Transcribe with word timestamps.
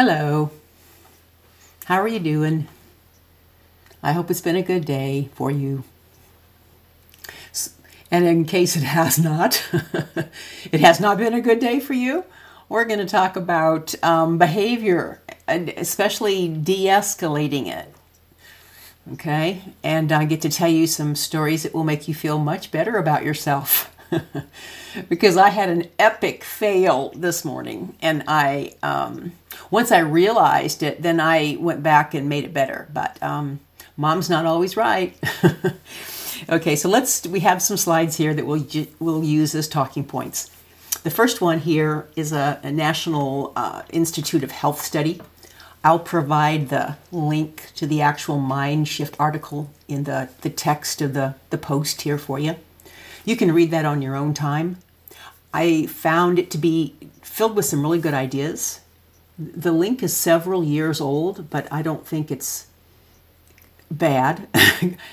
Hello. 0.00 0.52
How 1.86 2.00
are 2.00 2.06
you 2.06 2.20
doing? 2.20 2.68
I 4.00 4.12
hope 4.12 4.30
it's 4.30 4.40
been 4.40 4.54
a 4.54 4.62
good 4.62 4.84
day 4.84 5.28
for 5.34 5.50
you. 5.50 5.82
And 8.08 8.24
in 8.24 8.44
case 8.44 8.76
it 8.76 8.84
has 8.84 9.18
not, 9.18 9.68
it 10.70 10.78
has 10.78 11.00
not 11.00 11.18
been 11.18 11.34
a 11.34 11.40
good 11.40 11.58
day 11.58 11.80
for 11.80 11.94
you, 11.94 12.24
we're 12.68 12.84
going 12.84 13.00
to 13.00 13.06
talk 13.06 13.34
about 13.34 13.92
um, 14.04 14.38
behavior, 14.38 15.20
especially 15.48 16.46
de 16.46 16.84
escalating 16.84 17.66
it. 17.66 17.92
Okay? 19.14 19.62
And 19.82 20.12
I 20.12 20.26
get 20.26 20.42
to 20.42 20.48
tell 20.48 20.70
you 20.70 20.86
some 20.86 21.16
stories 21.16 21.64
that 21.64 21.74
will 21.74 21.82
make 21.82 22.06
you 22.06 22.14
feel 22.14 22.38
much 22.38 22.70
better 22.70 22.98
about 22.98 23.24
yourself. 23.24 23.92
because 25.08 25.36
I 25.36 25.50
had 25.50 25.68
an 25.68 25.88
epic 25.98 26.44
fail 26.44 27.10
this 27.14 27.44
morning, 27.44 27.96
and 28.00 28.24
I 28.26 28.74
um, 28.82 29.32
once 29.70 29.92
I 29.92 29.98
realized 30.00 30.82
it, 30.82 31.02
then 31.02 31.20
I 31.20 31.56
went 31.60 31.82
back 31.82 32.14
and 32.14 32.28
made 32.28 32.44
it 32.44 32.54
better. 32.54 32.88
But 32.92 33.22
um, 33.22 33.60
mom's 33.96 34.30
not 34.30 34.46
always 34.46 34.76
right. 34.76 35.16
okay, 36.48 36.76
so 36.76 36.88
let's 36.88 37.26
we 37.26 37.40
have 37.40 37.62
some 37.62 37.76
slides 37.76 38.16
here 38.16 38.34
that 38.34 38.46
we'll 38.46 38.66
we'll 38.98 39.24
use 39.24 39.54
as 39.54 39.68
talking 39.68 40.04
points. 40.04 40.50
The 41.02 41.10
first 41.10 41.40
one 41.40 41.60
here 41.60 42.08
is 42.16 42.32
a, 42.32 42.60
a 42.62 42.72
National 42.72 43.52
uh, 43.54 43.82
Institute 43.90 44.42
of 44.42 44.50
Health 44.50 44.80
study. 44.80 45.20
I'll 45.84 46.00
provide 46.00 46.70
the 46.70 46.96
link 47.12 47.70
to 47.76 47.86
the 47.86 48.02
actual 48.02 48.38
Mind 48.38 48.88
Shift 48.88 49.14
article 49.18 49.70
in 49.86 50.04
the, 50.04 50.28
the 50.40 50.50
text 50.50 51.00
of 51.00 51.14
the, 51.14 51.36
the 51.50 51.58
post 51.58 52.02
here 52.02 52.18
for 52.18 52.38
you. 52.38 52.56
You 53.28 53.36
can 53.36 53.52
read 53.52 53.70
that 53.72 53.84
on 53.84 54.00
your 54.00 54.16
own 54.16 54.32
time. 54.32 54.78
I 55.52 55.84
found 55.84 56.38
it 56.38 56.50
to 56.52 56.56
be 56.56 56.94
filled 57.20 57.56
with 57.56 57.66
some 57.66 57.82
really 57.82 57.98
good 57.98 58.14
ideas. 58.14 58.80
The 59.38 59.70
link 59.70 60.02
is 60.02 60.16
several 60.16 60.64
years 60.64 60.98
old, 60.98 61.50
but 61.50 61.70
I 61.70 61.82
don't 61.82 62.06
think 62.06 62.30
it's 62.30 62.68
bad. 63.90 64.48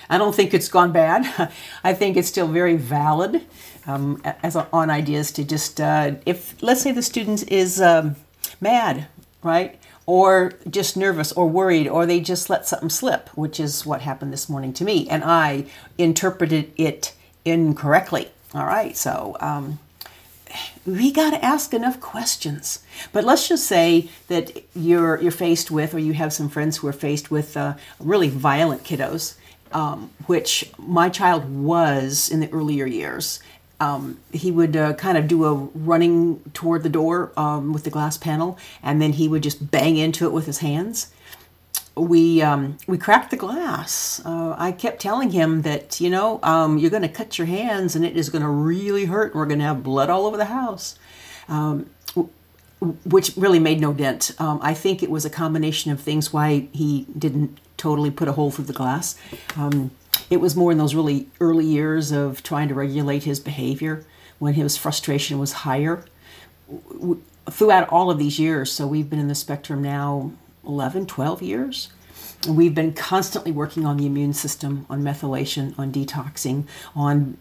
I 0.10 0.18
don't 0.18 0.34
think 0.34 0.54
it's 0.54 0.70
gone 0.70 0.94
bad. 0.94 1.52
I 1.84 1.94
think 1.94 2.16
it's 2.16 2.30
still 2.30 2.48
very 2.48 2.78
valid 2.78 3.42
um, 3.86 4.22
as 4.42 4.56
a, 4.56 4.70
on 4.72 4.90
ideas 4.90 5.34
to 5.34 5.44
just 5.44 5.82
uh, 5.82 6.14
if 6.26 6.56
let's 6.64 6.84
say 6.84 6.94
the 6.94 7.04
student 7.04 7.52
is 7.52 7.82
um, 7.82 8.16
mad, 8.62 9.08
right, 9.44 9.78
or 10.06 10.54
just 10.70 10.96
nervous 10.96 11.34
or 11.34 11.50
worried, 11.50 11.90
or 11.90 12.06
they 12.06 12.22
just 12.22 12.50
let 12.50 12.66
something 12.66 12.90
slip, 12.90 13.28
which 13.36 13.60
is 13.60 13.86
what 13.86 14.00
happened 14.04 14.32
this 14.32 14.48
morning 14.48 14.72
to 14.72 14.86
me, 14.86 15.06
and 15.10 15.22
I 15.22 15.66
interpreted 15.98 16.72
it 16.78 17.14
incorrectly. 17.46 18.30
All 18.54 18.66
right, 18.66 18.98
so 18.98 19.38
um, 19.40 19.80
we 20.86 21.12
got 21.12 21.32
to 21.32 21.44
ask 21.44 21.74
enough 21.74 22.00
questions. 22.00 22.84
But 23.12 23.24
let's 23.24 23.48
just 23.48 23.66
say 23.66 24.10
that 24.28 24.64
you're 24.76 25.22
you're 25.22 25.32
faced 25.32 25.72
with, 25.72 25.94
or 25.94 26.00
you 26.00 26.14
have 26.14 26.34
some 26.34 26.50
friends 26.50 26.78
who 26.78 26.88
are 26.88 26.94
faced 26.94 27.32
with 27.32 27.56
uh, 27.56 27.76
really 28.00 28.30
violent 28.30 28.84
kiddos, 28.84 29.36
um, 29.72 30.12
which 30.28 30.72
my 30.78 31.10
child 31.10 31.50
was 31.50 32.30
in 32.30 32.40
the 32.40 32.52
earlier 32.52 32.86
years. 32.86 33.40
Um, 33.78 34.20
he 34.32 34.52
would 34.52 34.78
uh, 34.78 34.94
kind 34.94 35.18
of 35.18 35.28
do 35.28 35.44
a 35.44 35.54
running 35.54 36.40
toward 36.54 36.84
the 36.84 36.90
door 36.90 37.34
um, 37.36 37.74
with 37.74 37.84
the 37.84 37.90
glass 37.90 38.18
panel, 38.18 38.58
and 38.82 39.02
then 39.02 39.14
he 39.14 39.28
would 39.28 39.44
just 39.44 39.70
bang 39.70 39.98
into 39.98 40.26
it 40.26 40.32
with 40.32 40.46
his 40.46 40.60
hands 40.60 41.12
we 41.96 42.42
um, 42.42 42.78
we 42.88 42.98
cracked 42.98 43.32
the 43.32 43.38
glass. 43.38 44.22
Uh, 44.26 44.56
I 44.58 44.72
kept 44.72 45.02
telling 45.02 45.32
him 45.32 45.62
that 45.62 46.02
you 46.02 46.10
know 46.10 46.40
um, 46.44 46.78
you're 46.78 46.90
going 46.90 47.04
to 47.04 47.10
cut 47.10 47.38
your 47.38 47.48
hands 47.48 47.96
and 47.96 48.04
it 48.04 48.18
is 48.18 48.30
going 48.30 48.42
to 48.42 48.50
really 48.50 49.06
hurt. 49.06 49.34
We're 49.34 49.46
going 49.46 49.60
to 49.60 49.66
have 49.66 49.84
blood 49.84 50.10
all 50.10 50.26
over 50.26 50.38
the 50.38 50.46
house, 50.46 50.98
um, 51.48 51.90
which 53.06 53.32
really 53.38 53.60
made 53.60 53.80
no 53.80 53.94
dent. 53.94 54.32
Um, 54.40 54.60
I 54.62 54.74
think 54.74 55.04
it 55.04 55.10
was 55.10 55.24
a 55.26 55.30
combination 55.30 55.92
of 55.92 56.02
things 56.02 56.34
why 56.34 56.68
he 56.74 57.06
didn't 57.18 57.60
totally 57.78 58.12
put 58.12 58.28
a 58.28 58.34
hole 58.34 58.52
through 58.52 58.66
the 58.66 58.74
glass. 58.74 59.18
Um, 59.56 59.92
it 60.30 60.38
was 60.38 60.56
more 60.56 60.72
in 60.72 60.78
those 60.78 60.96
really 60.96 61.28
early 61.40 61.66
years 61.66 62.12
of 62.12 62.44
trying 62.44 62.68
to 62.70 62.74
regulate 62.74 63.24
his 63.24 63.40
behavior 63.40 64.06
when 64.40 64.56
his 64.56 64.76
frustration 64.76 65.40
was 65.40 65.54
higher. 65.54 66.04
Throughout 67.50 67.88
all 67.90 68.10
of 68.10 68.18
these 68.18 68.40
years, 68.40 68.72
so 68.72 68.88
we've 68.88 69.10
been 69.10 69.20
in 69.20 69.28
the 69.28 69.36
spectrum 69.36 69.84
now 69.84 70.32
11, 70.66 71.06
12 71.06 71.42
years. 71.42 71.90
We've 72.48 72.76
been 72.76 72.94
constantly 72.94 73.52
working 73.52 73.86
on 73.86 73.98
the 73.98 74.06
immune 74.06 74.34
system, 74.34 74.86
on 74.88 75.02
methylation, 75.02 75.78
on 75.80 75.92
detoxing, 75.92 76.68
on 76.96 77.38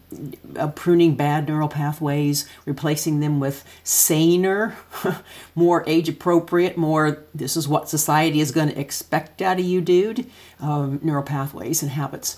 uh, 0.55 0.69
pruning 0.69 1.15
bad 1.15 1.47
neural 1.47 1.67
pathways, 1.67 2.49
replacing 2.65 3.19
them 3.19 3.39
with 3.39 3.63
saner, 3.83 4.75
more 5.55 5.83
age 5.85 6.09
appropriate, 6.09 6.75
more 6.75 7.23
this 7.35 7.55
is 7.55 7.67
what 7.67 7.87
society 7.87 8.39
is 8.39 8.51
going 8.51 8.69
to 8.69 8.79
expect 8.79 9.41
out 9.43 9.59
of 9.59 9.65
you, 9.65 9.79
dude, 9.79 10.29
um, 10.59 10.99
neural 11.03 11.23
pathways 11.23 11.83
and 11.83 11.91
habits. 11.91 12.37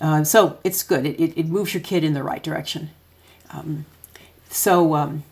Uh, 0.00 0.22
so 0.24 0.58
it's 0.64 0.82
good. 0.82 1.04
It, 1.04 1.20
it, 1.20 1.38
it, 1.38 1.46
moves 1.48 1.74
your 1.74 1.82
kid 1.82 2.04
in 2.04 2.14
the 2.14 2.22
right 2.22 2.42
direction. 2.42 2.90
Um, 3.50 3.84
so 4.48 4.94
um, 4.94 5.24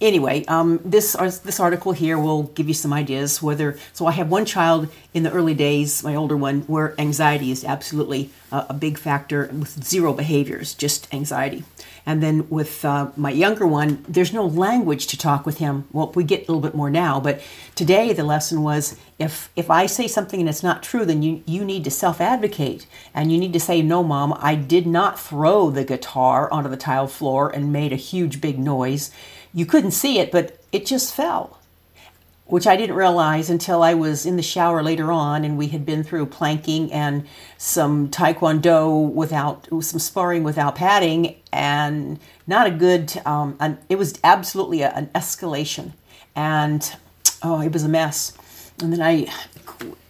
anyway, 0.00 0.44
um, 0.46 0.80
this 0.84 1.12
this 1.44 1.60
article 1.60 1.92
here 1.92 2.18
will 2.18 2.44
give 2.44 2.68
you 2.68 2.74
some 2.74 2.92
ideas. 2.92 3.42
Whether 3.42 3.78
so, 3.92 4.06
I 4.06 4.12
have 4.12 4.30
one 4.30 4.44
child 4.44 4.88
in 5.14 5.22
the 5.22 5.32
early 5.32 5.54
days, 5.54 6.02
my 6.02 6.14
older 6.14 6.36
one, 6.36 6.62
where 6.62 6.94
anxiety 7.00 7.50
is 7.50 7.64
absolutely 7.64 8.30
a, 8.52 8.66
a 8.70 8.74
big 8.74 8.98
factor 8.98 9.48
with 9.52 9.82
zero 9.84 10.12
behaviors, 10.12 10.74
just 10.74 11.12
anxiety. 11.12 11.64
And 12.08 12.22
then 12.22 12.48
with 12.48 12.84
uh, 12.84 13.10
my 13.16 13.30
younger 13.30 13.66
one, 13.66 14.04
there's 14.08 14.32
no 14.32 14.46
language 14.46 15.08
to 15.08 15.18
talk 15.18 15.44
with 15.44 15.58
him. 15.58 15.88
Well, 15.92 16.12
we 16.12 16.22
get 16.22 16.42
a 16.42 16.52
little 16.52 16.60
bit 16.60 16.74
more 16.74 16.88
now, 16.88 17.18
but 17.18 17.40
today 17.74 18.12
the 18.12 18.22
lesson 18.22 18.62
was 18.62 18.96
if 19.18 19.50
if 19.56 19.70
I 19.70 19.86
say 19.86 20.06
something 20.06 20.38
and 20.38 20.48
it's 20.48 20.62
not 20.62 20.82
true, 20.82 21.04
then 21.04 21.22
you 21.22 21.42
you 21.46 21.64
need 21.64 21.84
to 21.84 21.90
self 21.90 22.20
advocate 22.20 22.86
and 23.12 23.32
you 23.32 23.38
need 23.38 23.52
to 23.54 23.60
say, 23.60 23.82
no, 23.82 24.02
mom, 24.02 24.36
I 24.38 24.54
did 24.54 24.86
not 24.86 25.18
throw 25.18 25.70
the 25.70 25.84
guitar 25.84 26.50
onto 26.52 26.70
the 26.70 26.76
tile 26.76 27.08
floor 27.08 27.50
and 27.50 27.72
made 27.72 27.92
a 27.92 27.96
huge 27.96 28.40
big 28.40 28.58
noise 28.58 29.10
you 29.56 29.64
couldn't 29.64 29.92
see 29.92 30.18
it, 30.18 30.30
but 30.30 30.62
it 30.70 30.84
just 30.84 31.14
fell, 31.14 31.58
which 32.44 32.66
I 32.66 32.76
didn't 32.76 32.94
realize 32.94 33.48
until 33.48 33.82
I 33.82 33.94
was 33.94 34.26
in 34.26 34.36
the 34.36 34.42
shower 34.42 34.82
later 34.82 35.10
on 35.10 35.46
and 35.46 35.56
we 35.56 35.68
had 35.68 35.86
been 35.86 36.04
through 36.04 36.26
planking 36.26 36.92
and 36.92 37.26
some 37.56 38.10
taekwondo 38.10 39.10
without 39.10 39.66
some 39.80 39.98
sparring 39.98 40.42
without 40.42 40.74
padding 40.74 41.36
and 41.54 42.20
not 42.46 42.66
a 42.66 42.70
good, 42.70 43.18
um, 43.24 43.56
an, 43.58 43.78
it 43.88 43.96
was 43.96 44.20
absolutely 44.22 44.82
a, 44.82 44.90
an 44.90 45.06
escalation. 45.14 45.92
And 46.34 46.94
oh, 47.42 47.62
it 47.62 47.72
was 47.72 47.82
a 47.82 47.88
mess. 47.88 48.36
And 48.82 48.92
then 48.92 49.00
I, 49.00 49.32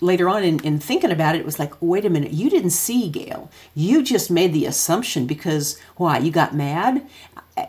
later 0.01 0.29
on 0.29 0.43
in, 0.43 0.59
in 0.65 0.81
thinking 0.81 1.13
about 1.13 1.37
it, 1.37 1.39
it 1.39 1.45
was 1.45 1.61
like, 1.61 1.73
wait 1.81 2.05
a 2.05 2.11
minute, 2.11 2.33
you 2.33 2.51
didn't 2.51 2.71
see 2.71 3.09
Gail. 3.09 3.49
You 3.77 4.03
just 4.03 4.29
made 4.29 4.53
the 4.53 4.67
assumption 4.67 5.25
because, 5.25 5.79
why, 5.95 6.19
you 6.19 6.33
got 6.33 6.53
mad? 6.53 7.07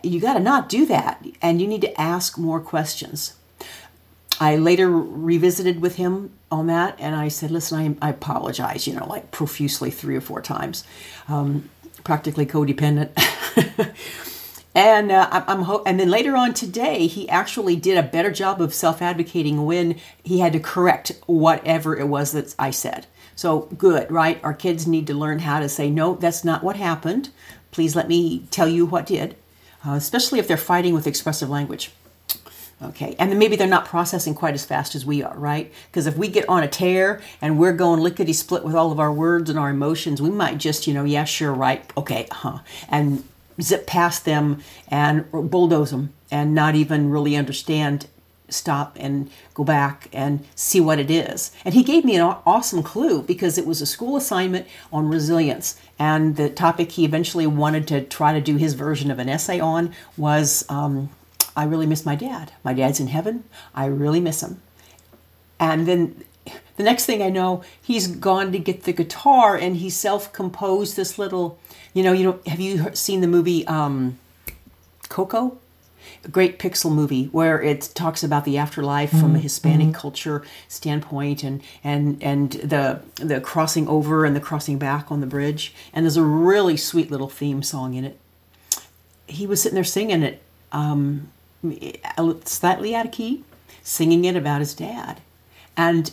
You 0.03 0.19
got 0.19 0.33
to 0.33 0.39
not 0.39 0.69
do 0.69 0.85
that 0.85 1.25
and 1.41 1.61
you 1.61 1.67
need 1.67 1.81
to 1.81 1.99
ask 2.01 2.37
more 2.37 2.59
questions. 2.59 3.33
I 4.39 4.55
later 4.55 4.89
revisited 4.89 5.81
with 5.81 5.95
him 5.95 6.31
on 6.51 6.67
that 6.67 6.95
and 6.99 7.15
I 7.15 7.27
said, 7.27 7.51
listen, 7.51 7.97
I, 8.01 8.07
I 8.07 8.09
apologize, 8.11 8.87
you 8.87 8.93
know, 8.93 9.07
like 9.07 9.31
profusely 9.31 9.89
three 9.89 10.15
or 10.15 10.21
four 10.21 10.41
times, 10.41 10.83
um, 11.27 11.69
practically 12.03 12.45
codependent. 12.45 13.09
and 14.75 15.11
uh, 15.11 15.27
I'm 15.31 15.63
ho- 15.63 15.83
and 15.87 15.99
then 15.99 16.09
later 16.09 16.35
on 16.35 16.53
today, 16.53 17.07
he 17.07 17.27
actually 17.29 17.75
did 17.75 17.97
a 17.97 18.03
better 18.03 18.31
job 18.31 18.61
of 18.61 18.75
self 18.75 19.01
advocating 19.01 19.65
when 19.65 19.95
he 20.23 20.39
had 20.39 20.53
to 20.53 20.59
correct 20.59 21.13
whatever 21.25 21.97
it 21.97 22.07
was 22.07 22.33
that 22.33 22.53
I 22.59 22.69
said. 22.69 23.07
So 23.35 23.61
good, 23.77 24.11
right? 24.11 24.39
Our 24.43 24.53
kids 24.53 24.85
need 24.85 25.07
to 25.07 25.13
learn 25.13 25.39
how 25.39 25.59
to 25.59 25.69
say, 25.69 25.89
no, 25.89 26.15
that's 26.15 26.43
not 26.43 26.63
what 26.63 26.75
happened. 26.75 27.29
Please 27.71 27.95
let 27.95 28.07
me 28.07 28.45
tell 28.51 28.67
you 28.67 28.85
what 28.85 29.07
did 29.07 29.35
uh, 29.87 29.93
especially 29.93 30.39
if 30.39 30.47
they're 30.47 30.57
fighting 30.57 30.93
with 30.93 31.07
expressive 31.07 31.49
language. 31.49 31.91
Okay, 32.79 33.15
and 33.17 33.31
then 33.31 33.39
maybe 33.39 33.55
they're 33.55 33.65
not 33.65 33.85
processing 33.85 34.35
quite 34.35 34.53
as 34.53 34.63
fast 34.63 34.93
as 34.93 35.03
we 35.03 35.23
are, 35.23 35.35
right? 35.35 35.73
Because 35.89 36.05
if 36.05 36.15
we 36.15 36.27
get 36.27 36.47
on 36.47 36.61
a 36.61 36.67
tear 36.67 37.21
and 37.41 37.57
we're 37.57 37.73
going 37.73 38.01
lickety 38.01 38.33
split 38.33 38.63
with 38.63 38.75
all 38.75 38.91
of 38.91 38.99
our 38.99 39.11
words 39.11 39.49
and 39.49 39.57
our 39.57 39.71
emotions, 39.71 40.21
we 40.21 40.29
might 40.29 40.59
just, 40.59 40.85
you 40.85 40.93
know, 40.93 41.03
yeah, 41.03 41.23
sure, 41.23 41.51
right, 41.51 41.91
okay, 41.97 42.27
huh, 42.31 42.59
and 42.87 43.23
zip 43.59 43.87
past 43.87 44.25
them 44.25 44.61
and 44.89 45.25
bulldoze 45.31 45.89
them 45.89 46.13
and 46.29 46.53
not 46.53 46.75
even 46.75 47.09
really 47.09 47.35
understand 47.35 48.05
stop 48.49 48.97
and 48.99 49.29
go 49.53 49.63
back 49.63 50.07
and 50.13 50.45
see 50.55 50.79
what 50.79 50.99
it 50.99 51.11
is. 51.11 51.51
And 51.65 51.73
he 51.73 51.83
gave 51.83 52.05
me 52.05 52.15
an 52.15 52.21
awesome 52.45 52.83
clue 52.83 53.21
because 53.21 53.57
it 53.57 53.65
was 53.65 53.81
a 53.81 53.85
school 53.85 54.15
assignment 54.15 54.67
on 54.91 55.09
resilience. 55.09 55.79
And 55.99 56.35
the 56.35 56.49
topic 56.49 56.93
he 56.93 57.05
eventually 57.05 57.47
wanted 57.47 57.87
to 57.89 58.01
try 58.01 58.33
to 58.33 58.41
do 58.41 58.57
his 58.57 58.73
version 58.73 59.11
of 59.11 59.19
an 59.19 59.29
essay 59.29 59.59
on 59.59 59.93
was 60.15 60.65
um, 60.69 61.09
I 61.55 61.63
really 61.65 61.87
miss 61.87 62.05
my 62.05 62.15
dad. 62.15 62.51
My 62.63 62.73
dad's 62.73 62.99
in 62.99 63.07
heaven. 63.07 63.43
I 63.73 63.85
really 63.87 64.21
miss 64.21 64.43
him. 64.43 64.61
And 65.59 65.87
then 65.87 66.23
the 66.77 66.83
next 66.83 67.05
thing 67.05 67.21
I 67.21 67.29
know, 67.29 67.63
he's 67.81 68.07
gone 68.07 68.51
to 68.51 68.59
get 68.59 68.83
the 68.83 68.93
guitar 68.93 69.55
and 69.55 69.77
he 69.77 69.89
self 69.89 70.31
composed 70.31 70.95
this 70.95 71.17
little, 71.17 71.59
you 71.93 72.03
know, 72.03 72.13
you 72.13 72.23
know, 72.23 72.39
have 72.45 72.59
you 72.59 72.93
seen 72.93 73.21
the 73.21 73.27
movie 73.27 73.65
um, 73.67 74.19
Coco? 75.09 75.57
Great 76.31 76.59
Pixar 76.59 76.91
movie 76.91 77.25
where 77.25 77.61
it 77.61 77.91
talks 77.93 78.23
about 78.23 78.45
the 78.45 78.57
afterlife 78.57 79.11
from 79.11 79.35
a 79.35 79.39
Hispanic 79.39 79.93
culture 79.93 80.43
standpoint 80.67 81.43
and 81.43 81.61
and 81.83 82.21
and 82.21 82.51
the 82.53 83.01
the 83.15 83.39
crossing 83.39 83.87
over 83.87 84.25
and 84.25 84.35
the 84.35 84.39
crossing 84.39 84.77
back 84.77 85.11
on 85.11 85.21
the 85.21 85.27
bridge. 85.27 85.73
And 85.93 86.05
there's 86.05 86.17
a 86.17 86.23
really 86.23 86.77
sweet 86.77 87.09
little 87.11 87.29
theme 87.29 87.63
song 87.63 87.93
in 87.93 88.03
it. 88.03 88.19
He 89.27 89.47
was 89.47 89.61
sitting 89.61 89.75
there 89.75 89.83
singing 89.83 90.23
it, 90.23 90.41
um, 90.71 91.31
slightly 92.45 92.95
out 92.95 93.05
of 93.05 93.11
key, 93.11 93.43
singing 93.81 94.25
it 94.25 94.35
about 94.35 94.59
his 94.59 94.73
dad, 94.73 95.21
and 95.75 96.11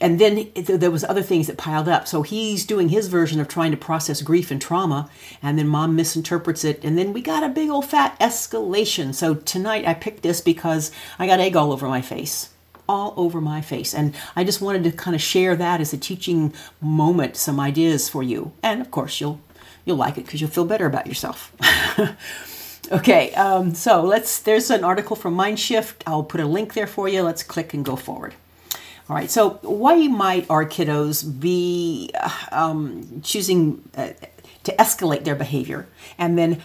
and 0.00 0.18
then 0.18 0.50
there 0.54 0.90
was 0.90 1.04
other 1.04 1.22
things 1.22 1.46
that 1.46 1.58
piled 1.58 1.88
up. 1.88 2.08
So 2.08 2.22
he's 2.22 2.64
doing 2.64 2.88
his 2.88 3.08
version 3.08 3.40
of 3.40 3.48
trying 3.48 3.70
to 3.70 3.76
process 3.76 4.22
grief 4.22 4.50
and 4.50 4.60
trauma 4.60 5.10
and 5.42 5.58
then 5.58 5.68
mom 5.68 5.94
misinterprets 5.94 6.64
it 6.64 6.82
and 6.82 6.96
then 6.96 7.12
we 7.12 7.20
got 7.20 7.44
a 7.44 7.48
big 7.48 7.68
old 7.68 7.84
fat 7.84 8.18
escalation. 8.18 9.14
So 9.14 9.34
tonight 9.34 9.86
i 9.86 9.94
picked 9.94 10.22
this 10.22 10.40
because 10.40 10.90
i 11.18 11.26
got 11.26 11.40
egg 11.40 11.56
all 11.56 11.72
over 11.72 11.86
my 11.86 12.00
face. 12.00 12.50
All 12.88 13.14
over 13.16 13.40
my 13.40 13.60
face. 13.60 13.94
And 13.94 14.14
i 14.34 14.42
just 14.42 14.62
wanted 14.62 14.84
to 14.84 14.92
kind 14.92 15.14
of 15.14 15.20
share 15.20 15.54
that 15.56 15.80
as 15.80 15.92
a 15.92 15.98
teaching 15.98 16.54
moment 16.80 17.36
some 17.36 17.60
ideas 17.60 18.08
for 18.08 18.22
you. 18.22 18.52
And 18.62 18.80
of 18.80 18.90
course 18.90 19.20
you'll 19.20 19.40
you'll 19.84 19.96
like 19.96 20.16
it 20.16 20.24
because 20.24 20.40
you'll 20.40 20.50
feel 20.50 20.64
better 20.64 20.86
about 20.86 21.06
yourself. 21.06 21.52
Okay 22.90 23.32
um, 23.34 23.72
so 23.74 24.02
let's 24.02 24.40
there's 24.40 24.68
an 24.68 24.82
article 24.82 25.14
from 25.14 25.36
mindshift. 25.36 26.02
I'll 26.08 26.24
put 26.24 26.40
a 26.40 26.46
link 26.46 26.72
there 26.72 26.88
for 26.88 27.08
you. 27.08 27.22
Let's 27.22 27.44
click 27.44 27.72
and 27.72 27.84
go 27.84 27.94
forward 27.94 28.34
all 29.10 29.16
right, 29.16 29.28
so 29.28 29.58
why 29.62 30.06
might 30.06 30.48
our 30.48 30.64
kiddos 30.64 31.24
be 31.40 32.12
um, 32.52 33.20
choosing 33.24 33.82
uh, 33.96 34.10
to 34.62 34.76
escalate 34.76 35.24
their 35.24 35.34
behavior? 35.34 35.88
And 36.16 36.38
then 36.38 36.62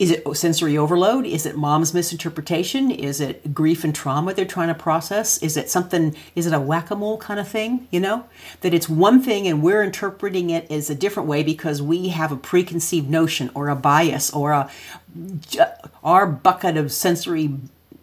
is 0.00 0.10
it 0.10 0.36
sensory 0.36 0.76
overload? 0.76 1.26
Is 1.26 1.46
it 1.46 1.56
mom's 1.56 1.94
misinterpretation? 1.94 2.90
Is 2.90 3.20
it 3.20 3.54
grief 3.54 3.84
and 3.84 3.94
trauma 3.94 4.34
they're 4.34 4.44
trying 4.44 4.66
to 4.66 4.74
process? 4.74 5.40
Is 5.44 5.56
it 5.56 5.70
something, 5.70 6.16
is 6.34 6.44
it 6.44 6.52
a 6.52 6.58
whack 6.58 6.90
a 6.90 6.96
mole 6.96 7.18
kind 7.18 7.38
of 7.38 7.46
thing? 7.46 7.86
You 7.92 8.00
know, 8.00 8.24
that 8.62 8.74
it's 8.74 8.88
one 8.88 9.22
thing 9.22 9.46
and 9.46 9.62
we're 9.62 9.84
interpreting 9.84 10.50
it 10.50 10.68
as 10.72 10.90
a 10.90 10.94
different 10.96 11.28
way 11.28 11.44
because 11.44 11.80
we 11.80 12.08
have 12.08 12.32
a 12.32 12.36
preconceived 12.36 13.08
notion 13.08 13.48
or 13.54 13.68
a 13.68 13.76
bias 13.76 14.32
or 14.32 14.50
a, 14.50 14.70
our 16.02 16.26
bucket 16.26 16.76
of 16.76 16.90
sensory 16.90 17.54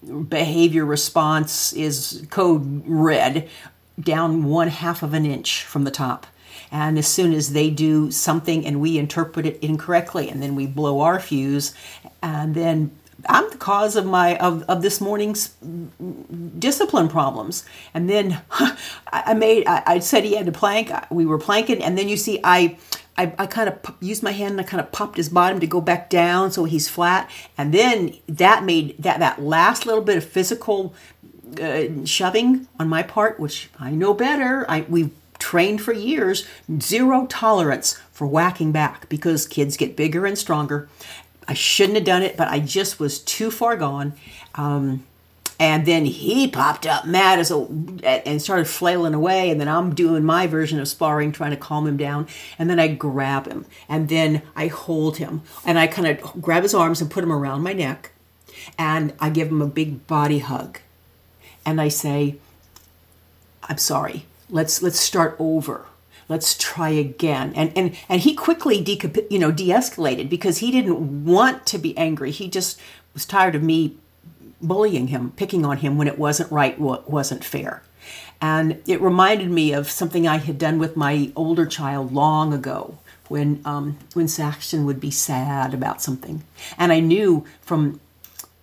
behavior 0.08 0.86
response 0.86 1.74
is 1.74 2.26
code 2.30 2.84
red 2.86 3.50
down 4.00 4.44
one 4.46 4.68
half 4.68 5.04
of 5.04 5.14
an 5.14 5.26
inch 5.26 5.64
from 5.64 5.84
the 5.84 5.92
top. 5.92 6.28
And 6.72 6.98
as 6.98 7.08
soon 7.08 7.34
as 7.34 7.54
they 7.54 7.70
do 7.70 8.12
something 8.12 8.66
and 8.66 8.82
we 8.82 8.98
interpret 8.98 9.46
it 9.46 9.60
incorrectly, 9.62 10.30
and 10.30 10.42
then 10.42 10.56
we 10.56 10.68
blow 10.68 11.00
our 11.00 11.20
fuse, 11.20 11.74
and 12.22 12.56
then 12.56 12.92
I'm 13.28 13.50
the 13.50 13.58
cause 13.58 13.96
of 13.96 14.06
my 14.06 14.38
of, 14.38 14.64
of 14.64 14.82
this 14.82 15.00
morning's 15.00 15.56
discipline 16.60 17.08
problems. 17.08 17.66
And 17.94 18.10
then 18.10 18.42
I 19.08 19.34
made 19.34 19.66
I, 19.66 19.84
I 19.86 20.00
said 20.00 20.24
he 20.24 20.36
had 20.36 20.46
to 20.46 20.52
plank. 20.52 20.92
We 21.10 21.26
were 21.26 21.38
planking, 21.38 21.82
and 21.82 21.98
then 21.98 22.10
you 22.10 22.18
see 22.18 22.40
I 22.44 22.78
I, 23.18 23.34
I 23.40 23.48
kind 23.48 23.68
of 23.68 23.96
used 24.00 24.22
my 24.22 24.32
hand 24.32 24.52
and 24.52 24.62
I 24.62 24.64
kind 24.64 24.80
of 24.80 24.92
popped 24.92 25.18
his 25.18 25.30
bottom 25.30 25.60
to 25.60 25.68
go 25.68 25.82
back 25.82 26.10
down 26.10 26.52
so 26.52 26.66
he's 26.66 26.88
flat. 26.88 27.30
And 27.58 27.74
then 27.74 28.16
that 28.28 28.64
made 28.64 28.96
that, 29.00 29.20
that 29.20 29.42
last 29.42 29.86
little 29.86 30.04
bit 30.04 30.18
of 30.18 30.24
physical 30.24 30.94
uh, 31.62 32.06
shoving 32.06 32.68
on 32.80 32.88
my 32.88 33.04
part, 33.04 33.40
which 33.40 33.70
I 33.80 33.92
know 33.92 34.14
better. 34.14 34.66
I, 34.70 34.86
we've 34.88 35.12
trained 35.40 35.82
for 35.82 35.94
years, 35.94 36.48
zero 36.80 37.26
tolerance 37.28 38.00
for 38.12 38.28
whacking 38.28 38.72
back 38.72 39.10
because 39.10 39.48
kids 39.48 39.78
get 39.78 39.96
bigger 39.96 40.26
and 40.26 40.38
stronger. 40.38 40.90
I 41.48 41.54
shouldn't 41.54 41.96
have 41.96 42.06
done 42.06 42.24
it, 42.24 42.36
but 42.38 42.50
I 42.50 42.60
just 42.60 43.00
was 43.00 43.20
too 43.20 43.50
far 43.50 43.78
gone. 43.78 44.14
Um, 44.56 45.06
and 45.60 45.88
then 45.88 46.06
he 46.06 46.48
popped 46.48 46.86
up 46.86 47.06
mad 47.06 47.40
as 47.40 47.50
a 47.50 47.68
and 48.04 48.42
started 48.42 48.68
flailing 48.68 49.16
away. 49.16 49.50
And 49.50 49.60
then 49.60 49.68
I'm 49.68 49.96
doing 49.96 50.24
my 50.24 50.46
version 50.46 50.80
of 50.80 50.88
sparring, 50.88 51.32
trying 51.32 51.52
to 51.52 51.58
calm 51.58 51.88
him 51.88 51.98
down. 51.98 52.28
And 52.60 52.70
then 52.70 52.80
I 52.80 52.88
grab 52.88 53.48
him 53.48 53.66
and 53.90 54.08
then 54.08 54.44
I 54.56 54.68
hold 54.68 55.18
him 55.18 55.42
and 55.66 55.80
I 55.80 55.88
kind 55.88 56.08
of 56.08 56.42
grab 56.42 56.64
his 56.64 56.76
arms 56.76 57.02
and 57.02 57.10
put 57.10 57.24
him 57.24 57.32
around 57.32 57.64
my 57.64 57.74
neck. 57.74 58.12
And 58.78 59.14
I 59.20 59.30
give 59.30 59.48
him 59.48 59.62
a 59.62 59.68
big 59.68 60.06
body 60.06 60.40
hug. 60.40 60.80
And 61.66 61.82
I 61.82 61.88
say, 61.88 62.38
I'm 63.64 63.78
sorry. 63.78 64.26
Let's 64.50 64.82
let's 64.82 65.00
start 65.00 65.36
over 65.40 65.86
let's 66.30 66.58
try 66.58 66.90
again 66.90 67.54
and 67.56 67.72
and 67.78 67.96
and 68.10 68.22
he 68.22 68.34
quickly 68.34 68.82
de 68.82 69.00
you 69.30 69.40
know 69.40 69.52
de-escalated 69.52 70.30
because 70.30 70.58
he 70.58 70.72
didn't 70.72 71.24
want 71.24 71.66
to 71.66 71.78
be 71.78 71.98
angry 71.98 72.32
he 72.32 72.50
just 72.50 72.80
was 73.14 73.26
tired 73.26 73.56
of 73.56 73.64
me 73.64 73.96
bullying 74.62 75.08
him, 75.08 75.32
picking 75.32 75.66
on 75.66 75.78
him 75.78 75.98
when 75.98 76.08
it 76.08 76.18
wasn't 76.18 76.52
right, 76.52 76.80
what 76.80 77.10
wasn't 77.10 77.44
fair. 77.44 77.84
And 78.40 78.82
it 78.86 79.02
reminded 79.02 79.50
me 79.50 79.74
of 79.74 79.90
something 79.90 80.28
I 80.28 80.38
had 80.38 80.58
done 80.58 80.80
with 80.80 80.96
my 80.96 81.32
older 81.36 81.66
child 81.66 82.14
long 82.14 82.54
ago 82.54 82.98
when 83.30 83.62
um, 83.66 83.98
when 84.14 84.28
Saxon 84.28 84.86
would 84.86 85.00
be 85.00 85.12
sad 85.12 85.74
about 85.74 86.02
something, 86.02 86.44
and 86.78 86.94
I 86.94 87.00
knew 87.00 87.46
from 87.62 88.00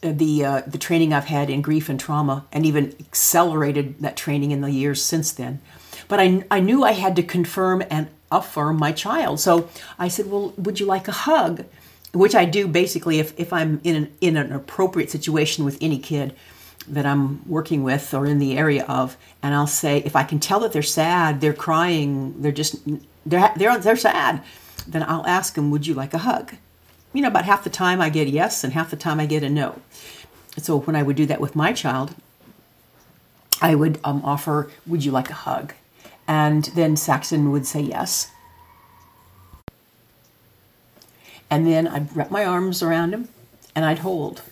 uh, 0.03 0.13
the 0.13 0.45
uh, 0.45 0.63
the 0.67 0.79
training 0.79 1.13
I've 1.13 1.27
had 1.27 1.51
in 1.51 1.61
grief 1.61 1.89
and 1.89 1.99
trauma, 2.01 2.47
and 2.53 2.65
even 2.65 2.95
accelerated 3.01 3.99
that 4.01 4.17
training 4.17 4.53
in 4.53 4.61
the 4.61 4.71
years 4.71 5.03
since 5.03 5.33
then. 5.33 5.61
But 6.09 6.21
I 6.21 6.45
I 6.51 6.61
knew 6.61 6.85
I 6.85 6.93
had 6.93 7.17
to 7.17 7.23
confirm 7.23 7.83
and 7.91 8.09
affirm 8.31 8.79
my 8.79 8.93
child. 8.93 9.41
So 9.41 9.69
I 9.99 10.09
said, 10.09 10.31
"Well, 10.31 10.55
would 10.57 10.81
you 10.81 10.87
like 10.87 11.09
a 11.09 11.13
hug?" 11.13 11.65
Which 12.15 12.35
I 12.35 12.45
do 12.45 12.69
basically 12.69 13.19
if, 13.19 13.39
if 13.39 13.53
I'm 13.53 13.81
in 13.85 13.97
an, 13.97 14.17
in 14.21 14.37
an 14.37 14.53
appropriate 14.53 15.11
situation 15.11 15.65
with 15.65 15.77
any 15.81 15.99
kid 15.99 16.35
that 16.87 17.07
I'm 17.07 17.49
working 17.49 17.83
with 17.83 18.13
or 18.15 18.27
in 18.27 18.39
the 18.39 18.57
area 18.57 18.85
of, 18.87 19.17
and 19.43 19.55
I'll 19.55 19.67
say 19.67 19.99
if 19.99 20.15
I 20.15 20.23
can 20.23 20.39
tell 20.39 20.61
that 20.61 20.73
they're 20.73 20.83
sad, 20.83 21.41
they're 21.41 21.53
crying, 21.53 22.41
they're 22.41 22.53
just 22.53 22.77
they're 23.27 23.53
they're 23.57 23.79
they're 23.79 23.97
sad, 23.97 24.43
then 24.87 25.03
I'll 25.03 25.27
ask 25.27 25.55
them, 25.55 25.71
"Would 25.71 25.87
you 25.87 25.95
like 25.95 26.15
a 26.15 26.19
hug?" 26.19 26.55
You 27.13 27.23
know, 27.23 27.29
about 27.29 27.45
half 27.45 27.65
the 27.65 27.71
time 27.71 28.01
I 28.01 28.11
get 28.11 28.29
yes, 28.29 28.65
and 28.65 28.73
half 28.73 28.91
the 28.91 28.97
time 28.97 29.19
I 29.19 29.27
get 29.27 29.43
a 29.43 29.51
no. 29.51 29.81
So 30.59 30.81
when 30.81 30.95
I 30.95 31.03
would 31.03 31.17
do 31.17 31.27
that 31.27 31.41
with 31.41 31.57
my 31.57 31.73
child, 31.73 32.15
I 33.63 33.75
would 33.75 33.99
um, 34.05 34.23
offer, 34.25 34.71
"Would 34.87 35.05
you 35.05 35.11
like 35.11 35.31
a 35.31 35.35
hug?" 35.35 35.75
And 36.27 36.65
then 36.75 36.97
Saxon 36.97 37.51
would 37.51 37.67
say 37.67 37.81
yes, 37.81 38.31
and 41.51 41.67
then 41.67 41.87
I'd 41.87 42.15
wrap 42.17 42.31
my 42.31 42.45
arms 42.45 42.83
around 42.83 43.13
him 43.13 43.29
and 43.75 43.85
I'd 43.85 44.01
hold. 44.01 44.43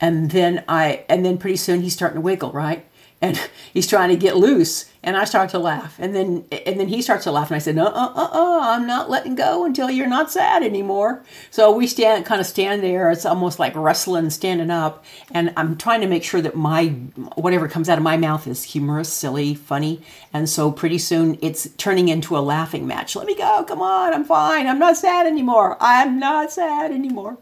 And 0.00 0.30
then 0.30 0.64
I 0.68 1.04
and 1.08 1.24
then 1.24 1.38
pretty 1.38 1.56
soon 1.56 1.82
he's 1.82 1.94
starting 1.94 2.16
to 2.16 2.20
wiggle, 2.20 2.52
right? 2.52 2.84
And 3.24 3.40
he's 3.72 3.86
trying 3.86 4.10
to 4.10 4.16
get 4.16 4.36
loose 4.36 4.90
and 5.02 5.16
I 5.16 5.24
start 5.24 5.48
to 5.50 5.58
laugh. 5.58 5.96
And 5.98 6.14
then 6.14 6.44
and 6.66 6.78
then 6.78 6.88
he 6.88 7.00
starts 7.00 7.24
to 7.24 7.32
laugh 7.32 7.48
and 7.48 7.56
I 7.56 7.58
said, 7.58 7.78
"Uh 7.78 7.84
uh 7.84 8.12
uh 8.14 8.28
uh, 8.32 8.60
I'm 8.62 8.86
not 8.86 9.08
letting 9.08 9.34
go 9.34 9.64
until 9.64 9.90
you're 9.90 10.06
not 10.06 10.30
sad 10.30 10.62
anymore." 10.62 11.22
So 11.50 11.70
we 11.74 11.86
stand 11.86 12.26
kind 12.26 12.40
of 12.40 12.46
stand 12.46 12.82
there. 12.82 13.10
It's 13.10 13.24
almost 13.24 13.58
like 13.58 13.74
wrestling 13.76 14.28
standing 14.28 14.70
up 14.70 15.06
and 15.30 15.54
I'm 15.56 15.76
trying 15.78 16.02
to 16.02 16.06
make 16.06 16.22
sure 16.22 16.42
that 16.42 16.54
my 16.54 16.88
whatever 17.36 17.66
comes 17.66 17.88
out 17.88 17.96
of 17.96 18.04
my 18.04 18.18
mouth 18.18 18.46
is 18.46 18.62
humorous, 18.62 19.10
silly, 19.10 19.54
funny. 19.54 20.02
And 20.34 20.46
so 20.46 20.70
pretty 20.70 20.98
soon 20.98 21.38
it's 21.40 21.66
turning 21.78 22.08
into 22.08 22.36
a 22.36 22.40
laughing 22.40 22.86
match. 22.86 23.16
Let 23.16 23.26
me 23.26 23.34
go. 23.34 23.64
Come 23.64 23.80
on. 23.80 24.12
I'm 24.12 24.24
fine. 24.24 24.66
I'm 24.66 24.78
not 24.78 24.98
sad 24.98 25.26
anymore. 25.26 25.78
I'm 25.80 26.18
not 26.18 26.52
sad 26.52 26.92
anymore. 26.92 27.38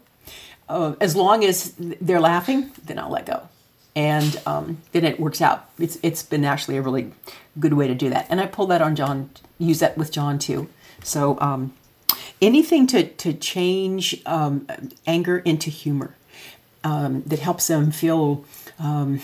Uh, 0.69 0.95
as 1.01 1.13
long 1.13 1.43
as 1.43 1.73
they're 1.77 2.21
laughing, 2.21 2.71
then 2.85 2.97
I'll 2.97 3.11
let 3.11 3.25
go 3.25 3.49
and 3.95 4.41
um, 4.45 4.81
then 4.91 5.05
it 5.05 5.19
works 5.19 5.41
out. 5.41 5.69
It's 5.77 5.97
it's 6.01 6.23
been 6.23 6.45
actually 6.45 6.77
a 6.77 6.81
really 6.81 7.11
good 7.59 7.73
way 7.73 7.87
to 7.87 7.95
do 7.95 8.09
that, 8.09 8.27
and 8.29 8.41
I 8.41 8.47
pull 8.47 8.67
that 8.67 8.81
on 8.81 8.95
John, 8.95 9.29
use 9.57 9.79
that 9.79 9.97
with 9.97 10.11
John 10.11 10.39
too. 10.39 10.69
So 11.03 11.39
um, 11.39 11.73
anything 12.41 12.87
to 12.87 13.03
to 13.03 13.33
change 13.33 14.21
um, 14.25 14.67
anger 15.05 15.39
into 15.39 15.69
humor 15.69 16.15
um, 16.83 17.23
that 17.23 17.39
helps 17.39 17.67
them 17.67 17.91
feel 17.91 18.45
um, 18.79 19.19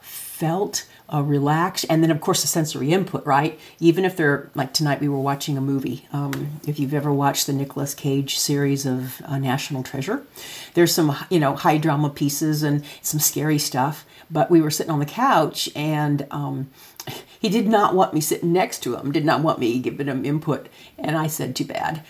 felt 0.00 0.86
uh, 1.12 1.22
relax, 1.22 1.84
and 1.84 2.02
then 2.02 2.10
of 2.10 2.20
course 2.20 2.42
the 2.42 2.48
sensory 2.48 2.92
input, 2.92 3.24
right? 3.24 3.58
Even 3.80 4.04
if 4.04 4.16
they're 4.16 4.50
like 4.54 4.72
tonight, 4.72 5.00
we 5.00 5.08
were 5.08 5.20
watching 5.20 5.56
a 5.56 5.60
movie. 5.60 6.06
Um, 6.12 6.60
if 6.66 6.78
you've 6.78 6.94
ever 6.94 7.12
watched 7.12 7.46
the 7.46 7.52
Nicolas 7.52 7.94
Cage 7.94 8.38
series 8.38 8.84
of 8.84 9.22
uh, 9.24 9.38
National 9.38 9.82
Treasure, 9.82 10.22
there's 10.74 10.94
some 10.94 11.16
you 11.30 11.40
know 11.40 11.56
high 11.56 11.78
drama 11.78 12.10
pieces 12.10 12.62
and 12.62 12.84
some 13.02 13.20
scary 13.20 13.58
stuff. 13.58 14.04
But 14.30 14.50
we 14.50 14.60
were 14.60 14.70
sitting 14.70 14.92
on 14.92 14.98
the 14.98 15.06
couch, 15.06 15.70
and 15.74 16.26
um, 16.30 16.70
he 17.40 17.48
did 17.48 17.66
not 17.66 17.94
want 17.94 18.12
me 18.12 18.20
sitting 18.20 18.52
next 18.52 18.80
to 18.80 18.96
him. 18.96 19.10
Did 19.10 19.24
not 19.24 19.42
want 19.42 19.58
me 19.58 19.78
giving 19.78 20.08
him 20.08 20.24
input, 20.24 20.68
and 20.98 21.16
I 21.16 21.26
said, 21.26 21.56
"Too 21.56 21.64
bad." 21.64 22.04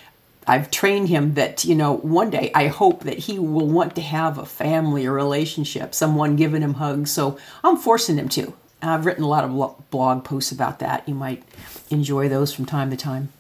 I've 0.49 0.71
trained 0.71 1.11
him 1.11 1.35
that, 1.35 1.67
you 1.67 1.75
know, 1.75 1.99
one 1.99 2.31
day 2.31 2.51
I 2.55 2.69
hope 2.69 3.03
that 3.03 3.19
he 3.19 3.39
will 3.39 3.67
want 3.67 3.95
to 3.97 4.01
have 4.01 4.39
a 4.39 4.47
family 4.47 5.05
or 5.05 5.13
relationship, 5.13 5.95
someone 5.95 6.37
giving 6.37 6.63
him 6.63 6.75
hugs. 6.75 7.11
So 7.11 7.37
I'm 7.63 7.77
forcing 7.77 8.17
him 8.17 8.31
to. 8.31 8.55
I've 8.83 9.07
written 9.07 9.25
a 9.25 9.29
lot 9.29 9.45
of 9.45 9.91
blog 9.91 10.25
posts 10.25 10.53
about 10.53 10.79
that. 10.79 11.09
You 11.09 11.15
might 11.15 11.43
enjoy 11.91 12.29
those 12.29 12.53
from 12.53 12.67
time 12.67 12.91
to 12.91 12.97
time. 12.97 13.31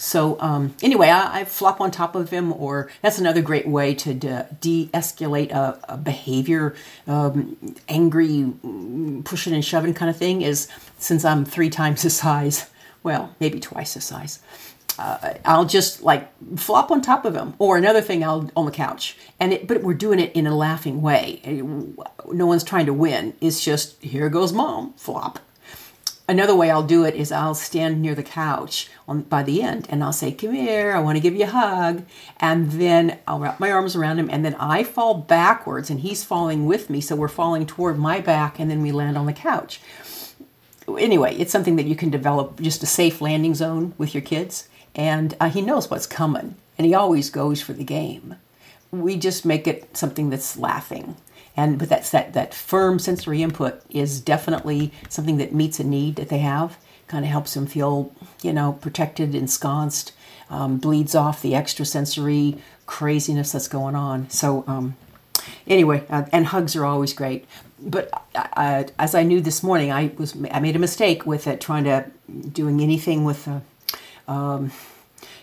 So 0.00 0.40
um, 0.40 0.74
anyway, 0.82 1.10
I, 1.10 1.40
I, 1.40 1.44
flop 1.44 1.78
on 1.78 1.90
top 1.90 2.14
of 2.14 2.30
him, 2.30 2.54
or 2.54 2.90
that's 3.02 3.18
another 3.18 3.42
great 3.42 3.68
way 3.68 3.94
to 3.96 4.14
de- 4.14 4.88
escalate 4.94 5.50
a, 5.52 5.78
a, 5.90 5.98
behavior, 5.98 6.74
um, 7.06 7.76
angry, 7.86 8.50
pushing 9.24 9.52
and 9.52 9.62
shoving 9.62 9.92
kind 9.92 10.08
of 10.08 10.16
thing. 10.16 10.40
Is 10.40 10.68
since 10.98 11.22
I'm 11.22 11.44
three 11.44 11.68
times 11.80 12.00
his 12.00 12.16
size, 12.16 12.70
well, 13.02 13.36
maybe 13.40 13.60
twice 13.60 13.92
his 13.92 14.04
size. 14.04 14.40
Uh, 15.00 15.34
I'll 15.44 15.64
just 15.64 16.02
like 16.02 16.30
flop 16.58 16.90
on 16.90 17.00
top 17.00 17.24
of 17.24 17.34
him, 17.34 17.54
or 17.58 17.76
another 17.76 18.00
thing, 18.00 18.22
I'll 18.22 18.50
on 18.54 18.66
the 18.66 18.70
couch, 18.72 19.16
and 19.38 19.52
it, 19.52 19.66
but 19.66 19.82
we're 19.82 19.94
doing 19.94 20.20
it 20.20 20.32
in 20.34 20.46
a 20.46 20.54
laughing 20.54 21.00
way. 21.00 21.40
No 22.30 22.46
one's 22.46 22.64
trying 22.64 22.86
to 22.86 22.92
win. 22.92 23.34
It's 23.40 23.64
just 23.64 24.02
here 24.02 24.28
goes 24.28 24.52
mom, 24.52 24.92
flop, 24.94 25.38
Another 26.30 26.54
way 26.54 26.70
I'll 26.70 26.84
do 26.84 27.04
it 27.04 27.16
is 27.16 27.32
I'll 27.32 27.56
stand 27.56 28.00
near 28.00 28.14
the 28.14 28.22
couch 28.22 28.88
on, 29.08 29.22
by 29.22 29.42
the 29.42 29.62
end 29.62 29.88
and 29.90 30.04
I'll 30.04 30.12
say, 30.12 30.30
Come 30.30 30.52
here, 30.52 30.92
I 30.92 31.00
want 31.00 31.16
to 31.16 31.20
give 31.20 31.34
you 31.34 31.42
a 31.42 31.48
hug. 31.48 32.04
And 32.38 32.70
then 32.70 33.18
I'll 33.26 33.40
wrap 33.40 33.58
my 33.58 33.72
arms 33.72 33.96
around 33.96 34.20
him 34.20 34.30
and 34.30 34.44
then 34.44 34.54
I 34.54 34.84
fall 34.84 35.14
backwards 35.14 35.90
and 35.90 35.98
he's 35.98 36.22
falling 36.22 36.66
with 36.66 36.88
me. 36.88 37.00
So 37.00 37.16
we're 37.16 37.26
falling 37.26 37.66
toward 37.66 37.98
my 37.98 38.20
back 38.20 38.60
and 38.60 38.70
then 38.70 38.80
we 38.80 38.92
land 38.92 39.18
on 39.18 39.26
the 39.26 39.32
couch. 39.32 39.80
Anyway, 40.86 41.34
it's 41.34 41.50
something 41.50 41.74
that 41.74 41.86
you 41.86 41.96
can 41.96 42.10
develop 42.10 42.60
just 42.60 42.84
a 42.84 42.86
safe 42.86 43.20
landing 43.20 43.56
zone 43.56 43.94
with 43.98 44.14
your 44.14 44.22
kids. 44.22 44.68
And 44.94 45.36
uh, 45.40 45.50
he 45.50 45.62
knows 45.62 45.90
what's 45.90 46.06
coming 46.06 46.56
and 46.76 46.86
he 46.86 46.94
always 46.94 47.30
goes 47.30 47.60
for 47.60 47.72
the 47.72 47.84
game. 47.84 48.36
We 48.90 49.16
just 49.16 49.44
make 49.44 49.66
it 49.66 49.96
something 49.96 50.30
that's 50.30 50.56
laughing. 50.56 51.16
And 51.56 51.78
but 51.78 51.88
that's 51.88 52.10
that 52.10 52.32
that 52.32 52.54
firm 52.54 52.98
sensory 52.98 53.42
input 53.42 53.82
is 53.90 54.20
definitely 54.20 54.92
something 55.08 55.36
that 55.36 55.52
meets 55.52 55.78
a 55.78 55.84
need 55.84 56.16
that 56.16 56.28
they 56.28 56.38
have. 56.38 56.78
Kind 57.06 57.24
of 57.24 57.30
helps 57.30 57.54
them 57.54 57.66
feel 57.66 58.12
you 58.42 58.52
know 58.52 58.72
protected 58.80 59.34
ensconced 59.34 60.12
um, 60.48 60.78
bleeds 60.78 61.14
off 61.14 61.42
the 61.42 61.54
extra 61.54 61.84
sensory 61.84 62.56
craziness 62.86 63.52
that's 63.52 63.68
going 63.68 63.94
on. 63.94 64.30
So 64.30 64.64
um, 64.66 64.96
anyway 65.66 66.04
uh, 66.08 66.24
and 66.32 66.46
hugs 66.46 66.74
are 66.76 66.86
always 66.86 67.12
great. 67.12 67.46
But 67.82 68.10
I, 68.34 68.86
as 68.98 69.14
i 69.14 69.22
knew 69.22 69.40
this 69.40 69.62
morning 69.62 69.90
i 69.90 70.12
was 70.18 70.36
i 70.50 70.60
made 70.60 70.76
a 70.76 70.78
mistake 70.78 71.24
with 71.24 71.46
it 71.46 71.62
trying 71.62 71.84
to 71.84 72.04
doing 72.52 72.80
anything 72.82 73.24
with 73.24 73.48
uh, 73.48 73.60
um, 74.30 74.72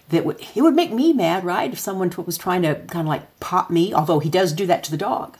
that 0.09 0.25
would 0.25 0.39
it 0.55 0.61
would 0.61 0.75
make 0.75 0.91
me 0.91 1.13
mad 1.13 1.43
right 1.43 1.71
if 1.71 1.79
someone 1.79 2.11
was 2.25 2.37
trying 2.37 2.61
to 2.61 2.75
kind 2.87 3.07
of 3.07 3.07
like 3.07 3.39
pop 3.39 3.69
me 3.69 3.93
although 3.93 4.19
he 4.19 4.29
does 4.29 4.53
do 4.53 4.65
that 4.65 4.83
to 4.85 4.91
the 4.91 4.97
dog 4.97 5.37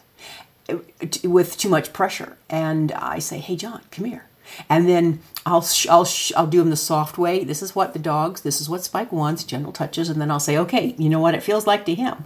with 1.24 1.58
too 1.58 1.70
much 1.70 1.94
pressure. 1.94 2.38
And 2.50 2.92
I 2.94 3.20
say, 3.20 3.40
"Hey, 3.40 3.56
John, 3.56 3.82
come 3.92 4.06
here." 4.06 4.26
And 4.70 4.88
then 4.88 5.20
I'll 5.46 5.66
I'll 5.90 6.08
I'll 6.36 6.48
do 6.48 6.62
him 6.62 6.70
the 6.70 6.76
soft 6.76 7.18
way. 7.18 7.44
This 7.44 7.62
is 7.62 7.76
what 7.76 7.94
the 7.94 8.00
dogs. 8.00 8.42
This 8.42 8.62
is 8.62 8.70
what 8.70 8.84
Spike 8.84 9.12
wants. 9.12 9.44
Gentle 9.44 9.72
touches, 9.72 10.10
and 10.10 10.22
then 10.22 10.32
I'll 10.32 10.40
say, 10.40 10.58
"Okay, 10.58 10.96
you 10.98 11.10
know 11.10 11.20
what 11.20 11.36
it 11.36 11.44
feels 11.44 11.68
like 11.68 11.86
to 11.86 11.96
him." 11.96 12.26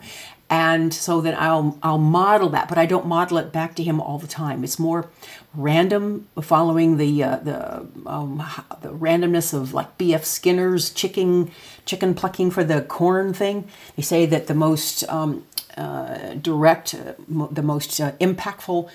And 0.52 0.94
so 0.94 1.22
then 1.22 1.34
I'll 1.40 1.80
I'll 1.82 1.98
model 1.98 2.50
that, 2.50 2.68
but 2.68 2.78
I 2.78 2.86
don't 2.86 3.08
model 3.08 3.38
it 3.38 3.54
back 3.54 3.74
to 3.78 3.84
him 3.84 4.02
all 4.02 4.20
the 4.20 4.28
time. 4.28 4.66
It's 4.66 4.78
more 4.78 5.10
random, 5.56 6.28
following 6.42 6.98
the 6.98 7.24
uh, 7.24 7.38
the 7.38 7.88
um, 8.06 8.44
the 8.82 8.90
randomness 8.90 9.54
of 9.54 9.74
like 9.74 9.98
B.F. 9.98 10.26
Skinner's 10.26 10.90
chicken 10.90 11.52
chicken 11.86 12.14
plucking 12.14 12.52
for 12.52 12.66
the 12.66 12.82
corn 12.82 13.34
thing. 13.34 13.70
They 13.96 14.02
say 14.02 14.26
that 14.26 14.48
the 14.48 14.54
most 14.54 15.08
um, 15.08 15.46
uh, 15.78 16.34
direct, 16.34 16.96
uh, 16.96 17.14
mo- 17.30 17.50
the 17.50 17.64
most 17.64 17.98
uh, 18.02 18.12
impactful 18.20 18.90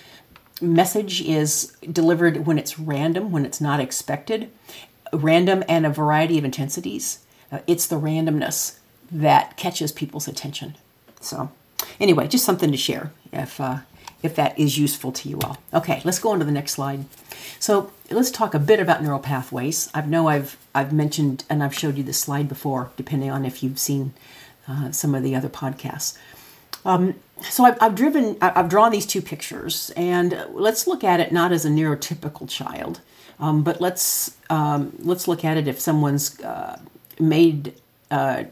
message 0.60 1.22
is 1.22 1.74
delivered 1.90 2.46
when 2.46 2.58
it's 2.58 2.78
random, 2.78 3.30
when 3.30 3.46
it's 3.46 3.62
not 3.62 3.80
expected, 3.80 4.50
random 5.10 5.64
and 5.70 5.86
a 5.86 5.90
variety 5.90 6.36
of 6.36 6.44
intensities. 6.44 7.20
Uh, 7.50 7.60
it's 7.66 7.86
the 7.86 7.96
randomness 7.98 8.78
that 9.10 9.56
catches 9.56 9.90
people's 9.90 10.28
attention. 10.28 10.76
So, 11.20 11.50
anyway, 11.98 12.28
just 12.28 12.44
something 12.44 12.70
to 12.70 12.76
share 12.76 13.12
if 13.32 13.60
uh, 13.60 13.78
if 14.22 14.34
that 14.36 14.58
is 14.58 14.78
useful 14.78 15.12
to 15.12 15.28
you 15.28 15.38
all. 15.40 15.58
Okay, 15.72 16.00
let's 16.04 16.18
go 16.18 16.30
on 16.30 16.38
to 16.38 16.44
the 16.44 16.52
next 16.52 16.72
slide. 16.72 17.04
So 17.58 17.90
let's 18.10 18.30
talk 18.30 18.54
a 18.54 18.58
bit 18.58 18.80
about 18.80 19.02
neural 19.02 19.18
pathways. 19.18 19.90
I 19.94 20.02
know 20.02 20.28
I've 20.28 20.56
I've 20.74 20.92
mentioned 20.92 21.44
and 21.48 21.62
I've 21.62 21.74
showed 21.74 21.96
you 21.96 22.02
this 22.02 22.18
slide 22.18 22.48
before, 22.48 22.90
depending 22.96 23.30
on 23.30 23.44
if 23.44 23.62
you've 23.62 23.78
seen 23.78 24.14
uh, 24.68 24.90
some 24.90 25.14
of 25.14 25.22
the 25.22 25.34
other 25.34 25.48
podcasts. 25.48 26.18
Um, 26.84 27.14
so 27.42 27.64
I've, 27.64 27.76
I've, 27.82 27.94
driven, 27.94 28.36
I've 28.40 28.68
drawn 28.68 28.92
these 28.92 29.06
two 29.06 29.20
pictures, 29.20 29.90
and 29.96 30.46
let's 30.52 30.86
look 30.86 31.04
at 31.04 31.20
it 31.20 31.32
not 31.32 31.52
as 31.52 31.64
a 31.64 31.68
neurotypical 31.68 32.48
child, 32.48 33.00
um, 33.38 33.62
but 33.62 33.80
let's 33.80 34.36
um, 34.48 34.92
let's 35.00 35.28
look 35.28 35.44
at 35.44 35.56
it 35.56 35.68
if 35.68 35.80
someone's 35.80 36.40
uh, 36.40 36.80
made. 37.18 37.74
Uh, 38.10 38.44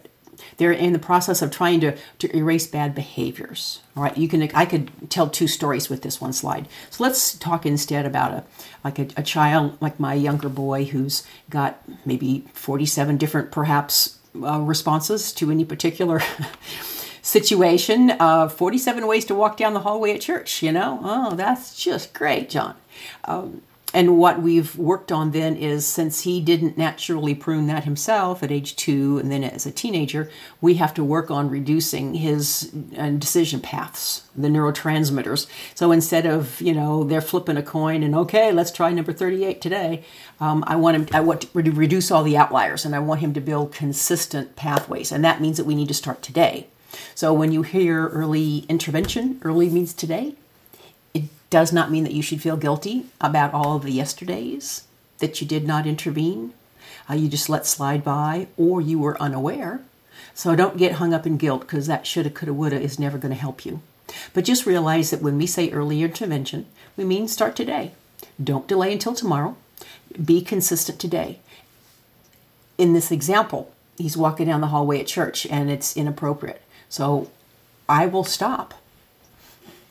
they're 0.56 0.72
in 0.72 0.92
the 0.92 0.98
process 0.98 1.42
of 1.42 1.50
trying 1.50 1.80
to, 1.80 1.96
to 2.18 2.36
erase 2.36 2.66
bad 2.66 2.94
behaviors. 2.94 3.80
All 3.96 4.02
right, 4.02 4.16
you 4.16 4.28
can 4.28 4.42
I 4.54 4.66
could 4.66 5.10
tell 5.10 5.28
two 5.28 5.46
stories 5.46 5.88
with 5.88 6.02
this 6.02 6.20
one 6.20 6.32
slide. 6.32 6.68
So 6.90 7.04
let's 7.04 7.34
talk 7.34 7.64
instead 7.66 8.06
about 8.06 8.32
a 8.32 8.44
like 8.82 8.98
a, 8.98 9.08
a 9.16 9.22
child 9.22 9.78
like 9.80 9.98
my 10.00 10.14
younger 10.14 10.48
boy 10.48 10.84
who's 10.84 11.22
got 11.50 11.82
maybe 12.04 12.44
47 12.52 13.16
different 13.16 13.50
perhaps 13.50 14.18
uh, 14.42 14.60
responses 14.60 15.32
to 15.34 15.50
any 15.50 15.64
particular 15.64 16.20
situation. 17.22 18.10
Uh, 18.18 18.48
47 18.48 19.06
ways 19.06 19.24
to 19.26 19.34
walk 19.34 19.56
down 19.56 19.74
the 19.74 19.80
hallway 19.80 20.14
at 20.14 20.20
church, 20.20 20.62
you 20.62 20.72
know? 20.72 21.00
Oh, 21.02 21.34
that's 21.34 21.76
just 21.82 22.12
great, 22.14 22.50
John. 22.50 22.76
Um, 23.24 23.62
and 23.94 24.18
what 24.18 24.42
we've 24.42 24.76
worked 24.76 25.12
on 25.12 25.30
then 25.30 25.54
is 25.54 25.86
since 25.86 26.22
he 26.22 26.40
didn't 26.40 26.76
naturally 26.76 27.32
prune 27.32 27.68
that 27.68 27.84
himself 27.84 28.42
at 28.42 28.50
age 28.50 28.74
two 28.74 29.18
and 29.18 29.30
then 29.30 29.44
as 29.44 29.66
a 29.66 29.70
teenager, 29.70 30.28
we 30.60 30.74
have 30.74 30.92
to 30.94 31.04
work 31.04 31.30
on 31.30 31.48
reducing 31.48 32.14
his 32.14 32.74
uh, 32.98 33.10
decision 33.10 33.60
paths, 33.60 34.24
the 34.34 34.48
neurotransmitters. 34.48 35.46
So 35.76 35.92
instead 35.92 36.26
of, 36.26 36.60
you 36.60 36.74
know, 36.74 37.04
they're 37.04 37.20
flipping 37.20 37.56
a 37.56 37.62
coin 37.62 38.02
and 38.02 38.16
okay, 38.16 38.50
let's 38.50 38.72
try 38.72 38.90
number 38.90 39.12
38 39.12 39.60
today, 39.60 40.04
um, 40.40 40.64
I 40.66 40.74
want 40.74 40.96
him, 40.96 41.08
I 41.12 41.20
want 41.20 41.42
to 41.42 41.48
reduce 41.52 42.10
all 42.10 42.24
the 42.24 42.36
outliers 42.36 42.84
and 42.84 42.96
I 42.96 42.98
want 42.98 43.20
him 43.20 43.32
to 43.34 43.40
build 43.40 43.72
consistent 43.72 44.56
pathways. 44.56 45.12
And 45.12 45.24
that 45.24 45.40
means 45.40 45.56
that 45.56 45.66
we 45.66 45.76
need 45.76 45.88
to 45.88 45.94
start 45.94 46.20
today. 46.20 46.66
So 47.14 47.32
when 47.32 47.52
you 47.52 47.62
hear 47.62 48.08
early 48.08 48.66
intervention, 48.68 49.40
early 49.44 49.68
means 49.70 49.94
today, 49.94 50.34
does 51.54 51.72
not 51.72 51.88
mean 51.88 52.02
that 52.02 52.12
you 52.12 52.20
should 52.20 52.42
feel 52.42 52.56
guilty 52.56 53.06
about 53.20 53.54
all 53.54 53.76
of 53.76 53.84
the 53.84 53.92
yesterdays 53.92 54.88
that 55.18 55.40
you 55.40 55.46
did 55.46 55.64
not 55.64 55.86
intervene. 55.86 56.52
Uh, 57.08 57.14
you 57.14 57.28
just 57.28 57.48
let 57.48 57.64
slide 57.64 58.02
by, 58.02 58.48
or 58.56 58.80
you 58.80 58.98
were 58.98 59.16
unaware. 59.22 59.80
So 60.34 60.56
don't 60.56 60.76
get 60.76 60.94
hung 60.94 61.14
up 61.14 61.28
in 61.28 61.36
guilt 61.36 61.60
because 61.60 61.86
that 61.86 62.08
shoulda, 62.08 62.30
coulda, 62.30 62.52
woulda 62.52 62.80
is 62.80 62.98
never 62.98 63.18
going 63.18 63.32
to 63.32 63.40
help 63.40 63.64
you. 63.64 63.82
But 64.32 64.44
just 64.44 64.66
realize 64.66 65.10
that 65.10 65.22
when 65.22 65.38
we 65.38 65.46
say 65.46 65.70
early 65.70 66.02
intervention, 66.02 66.66
we 66.96 67.04
mean 67.04 67.28
start 67.28 67.54
today. 67.54 67.92
Don't 68.42 68.66
delay 68.66 68.92
until 68.92 69.14
tomorrow. 69.14 69.56
Be 70.24 70.42
consistent 70.42 70.98
today. 70.98 71.38
In 72.78 72.94
this 72.94 73.12
example, 73.12 73.72
he's 73.96 74.16
walking 74.16 74.48
down 74.48 74.60
the 74.60 74.74
hallway 74.74 74.98
at 74.98 75.06
church 75.06 75.46
and 75.46 75.70
it's 75.70 75.96
inappropriate. 75.96 76.62
So 76.88 77.30
I 77.88 78.06
will 78.06 78.24
stop. 78.24 78.74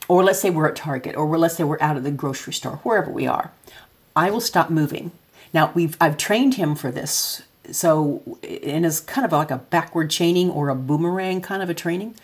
Or 0.08 0.24
let's 0.24 0.40
say 0.40 0.50
we're 0.50 0.68
at 0.68 0.76
Target, 0.76 1.16
or 1.16 1.38
let's 1.38 1.56
say 1.56 1.64
we're 1.64 1.78
out 1.82 1.98
of 1.98 2.04
the 2.04 2.12
grocery 2.12 2.54
store, 2.54 2.78
wherever 2.84 3.10
we 3.10 3.26
are. 3.26 3.52
I 4.16 4.30
will 4.30 4.42
stop 4.42 4.70
moving. 4.70 5.12
Now 5.54 5.72
we've 5.74 5.96
I've 6.02 6.18
trained 6.18 6.56
him 6.56 6.76
for 6.76 6.92
this, 6.92 7.44
so 7.72 8.22
and 8.44 8.86
it's 8.86 9.00
kind 9.00 9.26
of 9.26 9.32
like 9.32 9.52
a 9.52 9.58
backward 9.58 10.10
chaining 10.10 10.50
or 10.50 10.70
a 10.70 10.76
boomerang 10.76 11.42
kind 11.42 11.64
of 11.64 11.70
a 11.70 11.74
training. 11.74 12.16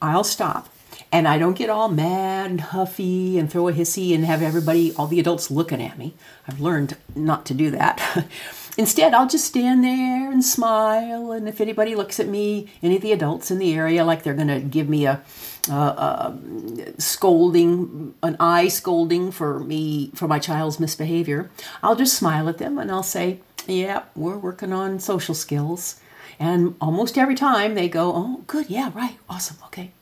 I'll 0.00 0.24
stop, 0.24 0.68
and 1.10 1.26
I 1.26 1.38
don't 1.38 1.56
get 1.56 1.70
all 1.70 1.88
mad 1.88 2.50
and 2.50 2.60
huffy 2.60 3.38
and 3.38 3.50
throw 3.50 3.68
a 3.68 3.72
hissy 3.72 4.14
and 4.14 4.24
have 4.24 4.42
everybody, 4.42 4.92
all 4.94 5.06
the 5.06 5.20
adults 5.20 5.50
looking 5.50 5.82
at 5.82 5.98
me. 5.98 6.14
I've 6.46 6.60
learned 6.60 6.96
not 7.14 7.46
to 7.46 7.54
do 7.54 7.70
that. 7.70 8.26
Instead, 8.78 9.12
I'll 9.12 9.26
just 9.26 9.46
stand 9.46 9.82
there 9.82 10.30
and 10.30 10.44
smile. 10.44 11.32
And 11.32 11.48
if 11.48 11.60
anybody 11.60 11.96
looks 11.96 12.20
at 12.20 12.28
me, 12.28 12.68
any 12.80 12.94
of 12.94 13.02
the 13.02 13.10
adults 13.10 13.50
in 13.50 13.58
the 13.58 13.74
area, 13.74 14.04
like 14.04 14.22
they're 14.22 14.36
to 14.36 14.60
give 14.60 14.88
me 14.88 15.04
a, 15.04 15.20
a, 15.68 15.74
a, 15.74 17.00
scolding, 17.00 18.14
an 18.22 18.36
eye 18.40 18.68
scolding 18.68 19.30
for 19.30 19.60
me, 19.60 20.10
for 20.14 20.28
my 20.28 20.38
child's 20.38 20.80
misbehavior, 20.80 21.50
I'll 21.82 21.96
just 21.96 22.16
smile 22.16 22.48
at 22.48 22.58
them 22.58 22.78
and 22.78 22.90
I'll 22.90 23.02
say, 23.02 23.40
Yeah, 23.66 24.04
we're 24.14 24.38
working 24.38 24.72
on 24.72 24.98
social 25.00 25.34
skills. 25.34 26.00
And 26.40 26.76
almost 26.80 27.18
every 27.18 27.34
time 27.34 27.74
they 27.74 27.88
go, 27.88 28.12
Oh, 28.14 28.44
good, 28.46 28.70
yeah, 28.70 28.90
right, 28.94 29.18
awesome, 29.28 29.56
okay. 29.66 29.92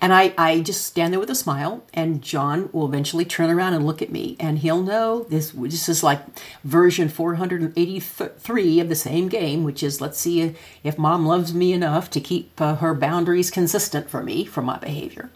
And 0.00 0.12
I, 0.12 0.34
I 0.36 0.60
just 0.60 0.86
stand 0.86 1.12
there 1.12 1.20
with 1.20 1.30
a 1.30 1.34
smile, 1.34 1.84
and 1.92 2.22
John 2.22 2.68
will 2.72 2.86
eventually 2.86 3.24
turn 3.24 3.50
around 3.50 3.74
and 3.74 3.86
look 3.86 4.02
at 4.02 4.12
me, 4.12 4.36
and 4.38 4.58
he'll 4.58 4.82
know 4.82 5.24
this. 5.24 5.50
This 5.50 5.88
is 5.88 6.02
like 6.02 6.20
version 6.62 7.08
483 7.08 8.80
of 8.80 8.88
the 8.88 8.94
same 8.94 9.28
game, 9.28 9.64
which 9.64 9.82
is 9.82 10.00
let's 10.00 10.18
see 10.18 10.54
if 10.82 10.98
mom 10.98 11.26
loves 11.26 11.54
me 11.54 11.72
enough 11.72 12.10
to 12.10 12.20
keep 12.20 12.60
uh, 12.60 12.76
her 12.76 12.94
boundaries 12.94 13.50
consistent 13.50 14.08
for 14.08 14.22
me 14.22 14.44
for 14.44 14.62
my 14.62 14.78
behavior. 14.78 15.30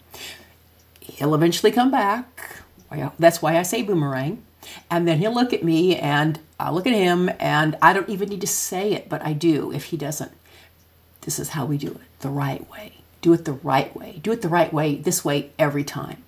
He'll 0.99 1.35
eventually 1.35 1.71
come 1.71 1.91
back. 1.91 2.57
Well, 2.91 3.13
that's 3.19 3.41
why 3.41 3.57
I 3.57 3.63
say 3.63 3.81
boomerang. 3.81 4.43
And 4.89 5.07
then 5.07 5.19
he'll 5.19 5.33
look 5.33 5.53
at 5.53 5.63
me, 5.63 5.95
and 5.95 6.39
I'll 6.59 6.73
look 6.73 6.87
at 6.87 6.93
him, 6.93 7.29
and 7.39 7.77
I 7.81 7.93
don't 7.93 8.09
even 8.09 8.29
need 8.29 8.41
to 8.41 8.47
say 8.47 8.93
it, 8.93 9.09
but 9.09 9.23
I 9.25 9.33
do 9.33 9.71
if 9.71 9.85
he 9.85 9.97
doesn't 9.97 10.31
this 11.21 11.39
is 11.39 11.49
how 11.49 11.65
we 11.65 11.77
do 11.77 11.91
it 11.91 12.21
the 12.21 12.29
right 12.29 12.69
way. 12.71 12.98
Do 13.21 13.33
it 13.33 13.45
the 13.45 13.53
right 13.53 13.95
way. 13.95 14.19
Do 14.23 14.31
it 14.31 14.41
the 14.41 14.49
right 14.49 14.71
way, 14.71 14.95
this 14.95 15.25
way 15.25 15.51
every 15.59 15.83
time. 15.83 16.23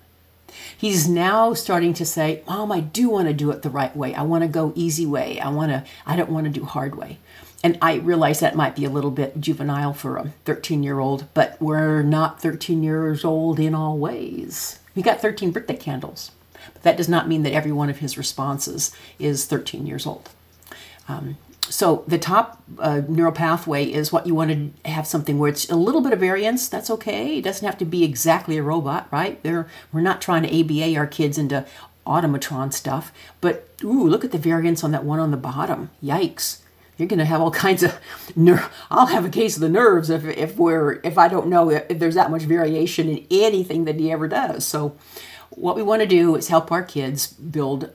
He's 0.76 1.08
now 1.08 1.54
starting 1.54 1.94
to 1.94 2.04
say, 2.04 2.42
Mom, 2.46 2.70
I 2.70 2.80
do 2.80 3.08
want 3.08 3.28
to 3.28 3.34
do 3.34 3.50
it 3.50 3.62
the 3.62 3.70
right 3.70 3.94
way. 3.96 4.14
I 4.14 4.22
want 4.22 4.42
to 4.42 4.48
go 4.48 4.72
easy 4.74 5.06
way. 5.06 5.40
I 5.40 5.48
want 5.48 5.72
to, 5.72 5.84
I 6.04 6.16
don't 6.16 6.30
want 6.30 6.44
to 6.44 6.50
do 6.50 6.64
hard 6.64 6.94
way. 6.94 7.18
And 7.64 7.78
I 7.80 7.94
realize 7.94 8.40
that 8.40 8.56
might 8.56 8.74
be 8.74 8.84
a 8.84 8.90
little 8.90 9.12
bit 9.12 9.40
juvenile 9.40 9.94
for 9.94 10.16
a 10.16 10.32
13 10.44 10.82
year 10.82 10.98
old, 10.98 11.26
but 11.32 11.56
we're 11.60 12.02
not 12.02 12.42
13 12.42 12.82
years 12.82 13.24
old 13.24 13.60
in 13.60 13.74
all 13.74 13.96
ways. 13.96 14.80
We 14.94 15.02
got 15.02 15.20
13 15.20 15.52
birthday 15.52 15.76
candles, 15.76 16.32
but 16.72 16.82
that 16.82 16.96
does 16.96 17.08
not 17.08 17.28
mean 17.28 17.44
that 17.44 17.52
every 17.52 17.72
one 17.72 17.88
of 17.88 17.98
his 17.98 18.18
responses 18.18 18.94
is 19.18 19.46
13 19.46 19.86
years 19.86 20.06
old. 20.06 20.28
Um, 21.08 21.36
so 21.72 22.04
the 22.06 22.18
top 22.18 22.62
uh, 22.78 23.00
neural 23.08 23.32
pathway 23.32 23.86
is 23.86 24.12
what 24.12 24.26
you 24.26 24.34
want 24.34 24.50
to 24.50 24.90
have 24.90 25.06
something 25.06 25.38
where 25.38 25.48
it's 25.48 25.70
a 25.70 25.74
little 25.74 26.02
bit 26.02 26.12
of 26.12 26.20
variance. 26.20 26.68
That's 26.68 26.90
okay. 26.90 27.38
It 27.38 27.44
doesn't 27.44 27.64
have 27.64 27.78
to 27.78 27.86
be 27.86 28.04
exactly 28.04 28.58
a 28.58 28.62
robot, 28.62 29.08
right? 29.10 29.42
There, 29.42 29.66
we're 29.90 30.02
not 30.02 30.20
trying 30.20 30.42
to 30.42 30.60
ABA 30.60 30.94
our 30.98 31.06
kids 31.06 31.38
into 31.38 31.64
automatron 32.06 32.74
stuff. 32.74 33.10
But 33.40 33.70
ooh, 33.82 34.06
look 34.06 34.22
at 34.22 34.32
the 34.32 34.38
variance 34.38 34.84
on 34.84 34.90
that 34.90 35.04
one 35.04 35.18
on 35.18 35.30
the 35.30 35.38
bottom. 35.38 35.88
Yikes! 36.04 36.58
You're 36.98 37.08
going 37.08 37.18
to 37.20 37.24
have 37.24 37.40
all 37.40 37.50
kinds 37.64 37.82
of 37.82 37.98
ner- 38.36 38.68
I'll 38.90 39.06
have 39.06 39.24
a 39.24 39.30
case 39.30 39.56
of 39.56 39.62
the 39.62 39.70
nerves 39.70 40.10
if 40.10 40.26
if 40.26 40.58
we're 40.58 41.00
if 41.02 41.16
I 41.16 41.28
don't 41.28 41.46
know 41.46 41.70
if 41.70 41.98
there's 41.98 42.16
that 42.16 42.30
much 42.30 42.42
variation 42.42 43.08
in 43.08 43.26
anything 43.30 43.86
that 43.86 43.98
he 43.98 44.12
ever 44.12 44.28
does. 44.28 44.66
So 44.66 44.94
what 45.48 45.74
we 45.74 45.82
want 45.82 46.02
to 46.02 46.06
do 46.06 46.36
is 46.36 46.48
help 46.48 46.70
our 46.70 46.82
kids 46.82 47.28
build 47.28 47.92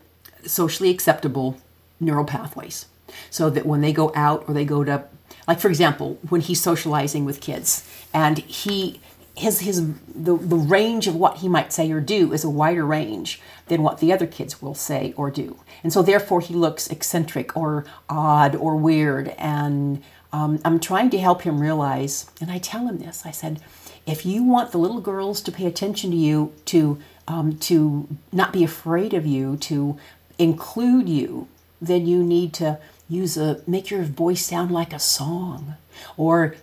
socially 0.47 0.89
acceptable 0.89 1.59
neural 1.99 2.25
pathways 2.25 2.87
so 3.29 3.49
that 3.49 3.65
when 3.65 3.81
they 3.81 3.93
go 3.93 4.11
out 4.15 4.43
or 4.47 4.53
they 4.53 4.65
go 4.65 4.83
to 4.83 5.03
like 5.47 5.59
for 5.59 5.69
example 5.69 6.17
when 6.29 6.41
he's 6.41 6.61
socializing 6.61 7.25
with 7.25 7.41
kids 7.41 7.89
and 8.13 8.39
he 8.39 8.99
his 9.35 9.59
his 9.59 9.93
the, 10.07 10.35
the 10.35 10.55
range 10.55 11.07
of 11.07 11.15
what 11.15 11.37
he 11.37 11.47
might 11.47 11.71
say 11.71 11.91
or 11.91 12.01
do 12.01 12.33
is 12.33 12.43
a 12.43 12.49
wider 12.49 12.85
range 12.85 13.39
than 13.67 13.83
what 13.83 13.99
the 13.99 14.11
other 14.11 14.25
kids 14.25 14.61
will 14.61 14.73
say 14.73 15.13
or 15.15 15.29
do. 15.29 15.59
And 15.83 15.93
so 15.93 16.01
therefore 16.01 16.41
he 16.41 16.55
looks 16.55 16.87
eccentric 16.87 17.55
or 17.55 17.85
odd 18.09 18.55
or 18.55 18.75
weird. 18.75 19.29
And 19.37 20.03
um, 20.33 20.59
i'm 20.65 20.79
trying 20.79 21.09
to 21.09 21.17
help 21.17 21.43
him 21.43 21.59
realize 21.59 22.29
and 22.41 22.51
i 22.51 22.57
tell 22.57 22.87
him 22.87 22.99
this 22.99 23.25
i 23.25 23.31
said 23.31 23.61
if 24.05 24.25
you 24.25 24.43
want 24.43 24.71
the 24.71 24.77
little 24.77 25.01
girls 25.01 25.41
to 25.41 25.51
pay 25.51 25.65
attention 25.65 26.11
to 26.11 26.17
you 26.17 26.53
to 26.65 26.99
um, 27.27 27.57
to 27.57 28.07
not 28.31 28.53
be 28.53 28.63
afraid 28.63 29.13
of 29.13 29.25
you 29.25 29.57
to 29.57 29.97
include 30.37 31.09
you 31.09 31.47
then 31.81 32.05
you 32.05 32.23
need 32.23 32.53
to 32.53 32.79
use 33.09 33.37
a 33.37 33.61
make 33.67 33.89
your 33.89 34.03
voice 34.03 34.45
sound 34.45 34.71
like 34.71 34.93
a 34.93 34.99
song. 34.99 35.75
Or 36.15 36.55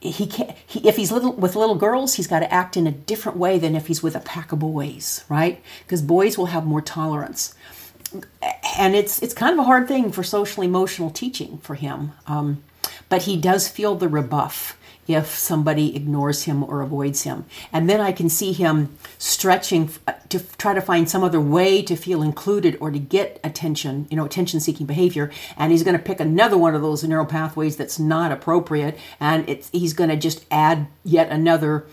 he 0.00 0.26
can't 0.26 0.56
he, 0.66 0.88
if 0.88 0.96
he's 0.96 1.12
little 1.12 1.32
with 1.32 1.56
little 1.56 1.74
girls 1.74 2.14
he's 2.14 2.26
got 2.26 2.40
to 2.40 2.52
act 2.52 2.76
in 2.76 2.86
a 2.86 2.92
different 2.92 3.38
way 3.38 3.58
than 3.58 3.76
if 3.76 3.86
he's 3.86 4.02
with 4.02 4.16
a 4.16 4.20
pack 4.20 4.52
of 4.52 4.58
boys 4.58 5.24
right? 5.28 5.62
Because 5.84 6.02
boys 6.02 6.36
will 6.36 6.46
have 6.46 6.66
more 6.66 6.80
tolerance. 6.80 7.54
And 8.78 8.96
it's 8.96 9.22
it's 9.22 9.34
kind 9.34 9.52
of 9.52 9.58
a 9.60 9.64
hard 9.64 9.86
thing 9.86 10.10
for 10.10 10.22
social 10.22 10.62
emotional 10.62 11.10
teaching 11.10 11.58
for 11.58 11.74
him 11.74 12.12
um, 12.26 12.62
but 13.08 13.22
he 13.22 13.36
does 13.36 13.68
feel 13.68 13.94
the 13.94 14.08
rebuff 14.08 14.76
if 15.06 15.28
somebody 15.36 15.94
ignores 15.96 16.44
him 16.44 16.62
or 16.62 16.82
avoids 16.82 17.22
him. 17.22 17.44
And 17.72 17.88
then 17.88 18.00
I 18.00 18.12
can 18.12 18.28
see 18.28 18.52
him 18.52 18.96
stretching 19.18 19.90
uh, 20.06 20.12
to 20.28 20.40
try 20.56 20.74
to 20.74 20.80
find 20.80 21.10
some 21.10 21.24
other 21.24 21.40
way 21.40 21.82
to 21.82 21.96
feel 21.96 22.22
included 22.22 22.76
or 22.80 22.90
to 22.90 22.98
get 22.98 23.40
attention, 23.42 24.06
you 24.10 24.16
know, 24.16 24.24
attention 24.24 24.60
seeking 24.60 24.86
behavior. 24.86 25.30
And 25.56 25.72
he's 25.72 25.82
going 25.82 25.96
to 25.96 26.02
pick 26.02 26.20
another 26.20 26.56
one 26.56 26.74
of 26.74 26.82
those 26.82 27.02
neural 27.04 27.26
pathways 27.26 27.76
that's 27.76 27.98
not 27.98 28.32
appropriate. 28.32 28.98
And 29.18 29.48
it's, 29.48 29.68
he's 29.70 29.92
going 29.92 30.10
to 30.10 30.16
just 30.16 30.44
add 30.50 30.86
yet 31.04 31.30
another 31.30 31.86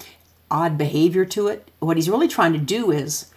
odd 0.49 0.77
behavior 0.77 1.25
to 1.25 1.47
it. 1.47 1.69
What 1.79 1.97
he's 1.97 2.09
really 2.09 2.27
trying 2.27 2.53
to 2.53 2.59
do 2.59 2.91
is 2.91 3.31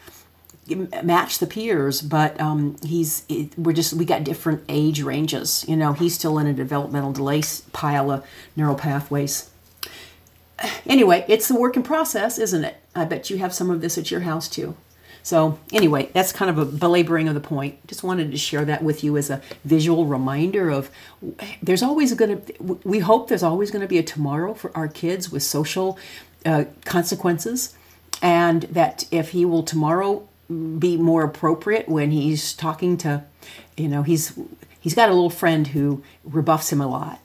match 1.03 1.39
the 1.39 1.47
peers 1.47 2.00
but 2.00 2.41
um, 2.41 2.77
he's 2.85 3.25
we're 3.57 3.73
just 3.73 3.93
we 3.93 4.05
got 4.05 4.23
different 4.23 4.62
age 4.69 5.03
ranges 5.03 5.65
you 5.67 5.77
know 5.77 5.93
he's 5.93 6.15
still 6.15 6.39
in 6.39 6.47
a 6.47 6.53
developmental 6.53 7.12
delay 7.12 7.43
pile 7.73 8.11
of 8.11 8.25
neural 8.54 8.76
pathways 8.76 9.50
anyway, 10.87 11.25
it's 11.29 11.51
a 11.51 11.55
work 11.55 11.77
in 11.77 11.83
process, 11.83 12.39
isn't 12.39 12.65
it? 12.65 12.77
I 12.95 13.05
bet 13.05 13.31
you 13.31 13.39
have 13.39 13.55
some 13.55 13.71
of 13.71 13.81
this 13.81 13.99
at 13.99 14.11
your 14.11 14.21
house 14.21 14.49
too. 14.49 14.77
So, 15.23 15.59
anyway, 15.73 16.09
that's 16.15 16.33
kind 16.33 16.51
of 16.51 16.59
a 16.59 16.65
belaboring 16.65 17.29
of 17.29 17.35
the 17.35 17.41
point. 17.41 17.87
Just 17.87 18.03
wanted 18.03 18.31
to 18.31 18.39
share 18.39 18.65
that 18.65 18.83
with 18.83 19.05
you 19.05 19.19
as 19.19 19.29
a 19.29 19.43
visual 19.65 20.07
reminder 20.07 20.71
of 20.71 20.91
there's 21.63 21.83
always 21.83 22.15
going 22.15 22.41
to, 22.41 22.79
we 22.85 23.01
hope 23.01 23.29
there's 23.29 23.43
always 23.43 23.71
going 23.71 23.83
to 23.83 23.89
be 23.89 23.99
a 23.99 24.03
tomorrow 24.03 24.55
for 24.55 24.75
our 24.77 24.89
kids 24.89 25.31
with 25.31 25.43
social 25.43 25.99
uh, 26.47 26.65
consequences. 26.87 27.77
And 28.23 28.63
that 28.63 29.07
if 29.11 29.31
he 29.31 29.45
will 29.45 29.63
tomorrow 29.63 30.27
be 30.79 30.97
more 30.97 31.23
appropriate 31.23 31.89
when 31.89 32.11
he's 32.11 32.55
talking 32.55 32.97
to, 32.99 33.25
you 33.77 33.89
know, 33.89 34.03
he's 34.03 34.39
he's 34.81 34.95
got 34.95 35.11
a 35.11 35.13
little 35.13 35.31
friend 35.31 35.69
who 35.69 36.03
rebuffs 36.25 36.73
him 36.73 36.81
a 36.81 36.87
lot 36.87 37.21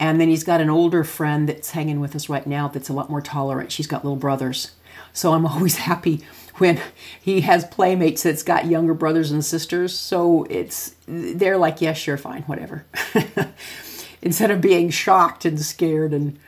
and 0.00 0.18
then 0.18 0.28
he's 0.28 0.42
got 0.42 0.62
an 0.62 0.70
older 0.70 1.04
friend 1.04 1.46
that's 1.46 1.72
hanging 1.72 2.00
with 2.00 2.16
us 2.16 2.30
right 2.30 2.46
now 2.46 2.66
that's 2.68 2.88
a 2.88 2.92
lot 2.94 3.10
more 3.10 3.20
tolerant. 3.20 3.70
She's 3.70 3.86
got 3.86 4.02
little 4.02 4.16
brothers. 4.16 4.72
So 5.12 5.34
I'm 5.34 5.44
always 5.46 5.76
happy 5.76 6.22
when 6.56 6.80
he 7.20 7.42
has 7.42 7.64
playmates 7.66 8.22
that's 8.22 8.42
got 8.42 8.66
younger 8.66 8.94
brothers 8.94 9.30
and 9.30 9.44
sisters. 9.44 9.96
So 9.96 10.46
it's 10.48 10.96
they're 11.06 11.58
like, 11.58 11.82
yes, 11.82 11.98
yeah, 11.98 12.02
sure, 12.02 12.16
fine, 12.16 12.42
whatever. 12.42 12.86
Instead 14.22 14.50
of 14.50 14.60
being 14.60 14.90
shocked 14.90 15.44
and 15.44 15.60
scared 15.60 16.12
and 16.12 16.38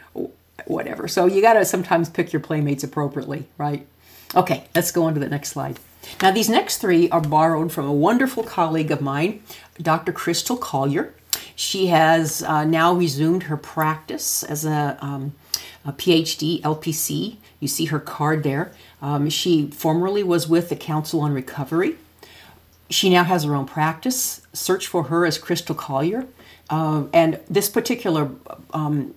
whatever. 0.67 1.07
So 1.07 1.27
you 1.27 1.43
got 1.43 1.55
to 1.55 1.65
sometimes 1.65 2.09
pick 2.09 2.33
your 2.33 2.41
playmates 2.41 2.83
appropriately, 2.83 3.47
right? 3.59 3.87
Okay, 4.35 4.65
let's 4.75 4.93
go 4.93 5.05
on 5.05 5.15
to 5.15 5.21
the 5.21 5.29
next 5.29 5.51
slide. 5.51 5.79
Now, 6.21 6.31
these 6.31 6.49
next 6.49 6.79
three 6.79 7.09
are 7.11 7.21
borrowed 7.21 7.71
from 7.71 7.87
a 7.87 7.93
wonderful 7.93 8.43
colleague 8.43 8.91
of 8.91 9.01
mine, 9.01 9.43
Dr. 9.81 10.13
Crystal 10.13 10.57
Collier. 10.57 11.15
She 11.55 11.89
has 11.89 12.43
uh, 12.43 12.65
now 12.65 12.93
resumed 12.93 13.45
her 13.45 13.57
practice 13.57 14.43
as 14.43 14.65
a, 14.65 14.99
um, 15.01 15.35
a, 15.85 15.93
PhD 15.93 16.61
LPC. 16.63 17.37
You 17.61 17.69
see 17.69 17.87
her 17.87 18.01
card 18.01 18.43
there. 18.43 18.73
Um, 19.01 19.29
she 19.31 19.69
formerly 19.71 20.23
was 20.23 20.49
with 20.49 20.69
the 20.69 20.77
Council 20.77 21.21
on 21.21 21.33
Recovery. 21.33 21.97
She 22.91 23.09
now 23.09 23.25
has 23.25 23.45
her 23.45 23.55
own 23.55 23.67
practice. 23.67 24.47
Search 24.53 24.87
for 24.87 25.05
her 25.05 25.25
as 25.25 25.39
Crystal 25.39 25.75
Collier. 25.75 26.27
Uh, 26.69 27.05
and 27.13 27.41
this 27.49 27.69
particular 27.69 28.31
um, 28.73 29.15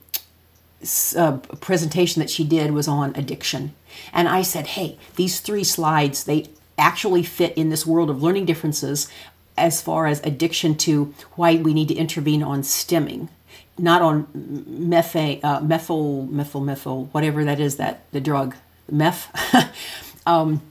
uh, 1.16 1.38
presentation 1.60 2.20
that 2.20 2.30
she 2.30 2.44
did 2.44 2.72
was 2.72 2.88
on 2.88 3.16
addiction. 3.16 3.74
And 4.14 4.28
I 4.28 4.42
said, 4.42 4.68
hey, 4.68 4.98
these 5.16 5.40
three 5.40 5.64
slides, 5.64 6.26
they 6.26 6.50
actually 6.78 7.24
fit 7.24 7.58
in 7.58 7.70
this 7.70 7.86
world 7.86 8.10
of 8.10 8.22
learning 8.22 8.46
differences 8.46 9.10
as 9.58 9.82
far 9.82 10.08
as 10.08 10.20
addiction 10.22 10.76
to 10.76 11.14
why 11.34 11.56
we 11.56 11.74
need 11.74 11.88
to 11.88 11.96
intervene 11.96 12.44
on 12.44 12.62
stimming, 12.62 13.30
not 13.78 14.02
on 14.02 14.28
methane, 14.34 15.40
uh, 15.44 15.62
methyl, 15.62 16.26
methyl, 16.28 16.62
methyl, 16.62 17.06
whatever 17.12 17.44
that 17.46 17.60
is, 17.60 17.78
that 17.78 18.10
the 18.12 18.22
drug, 18.22 18.56
meth. 18.90 19.30
um, 20.28 20.62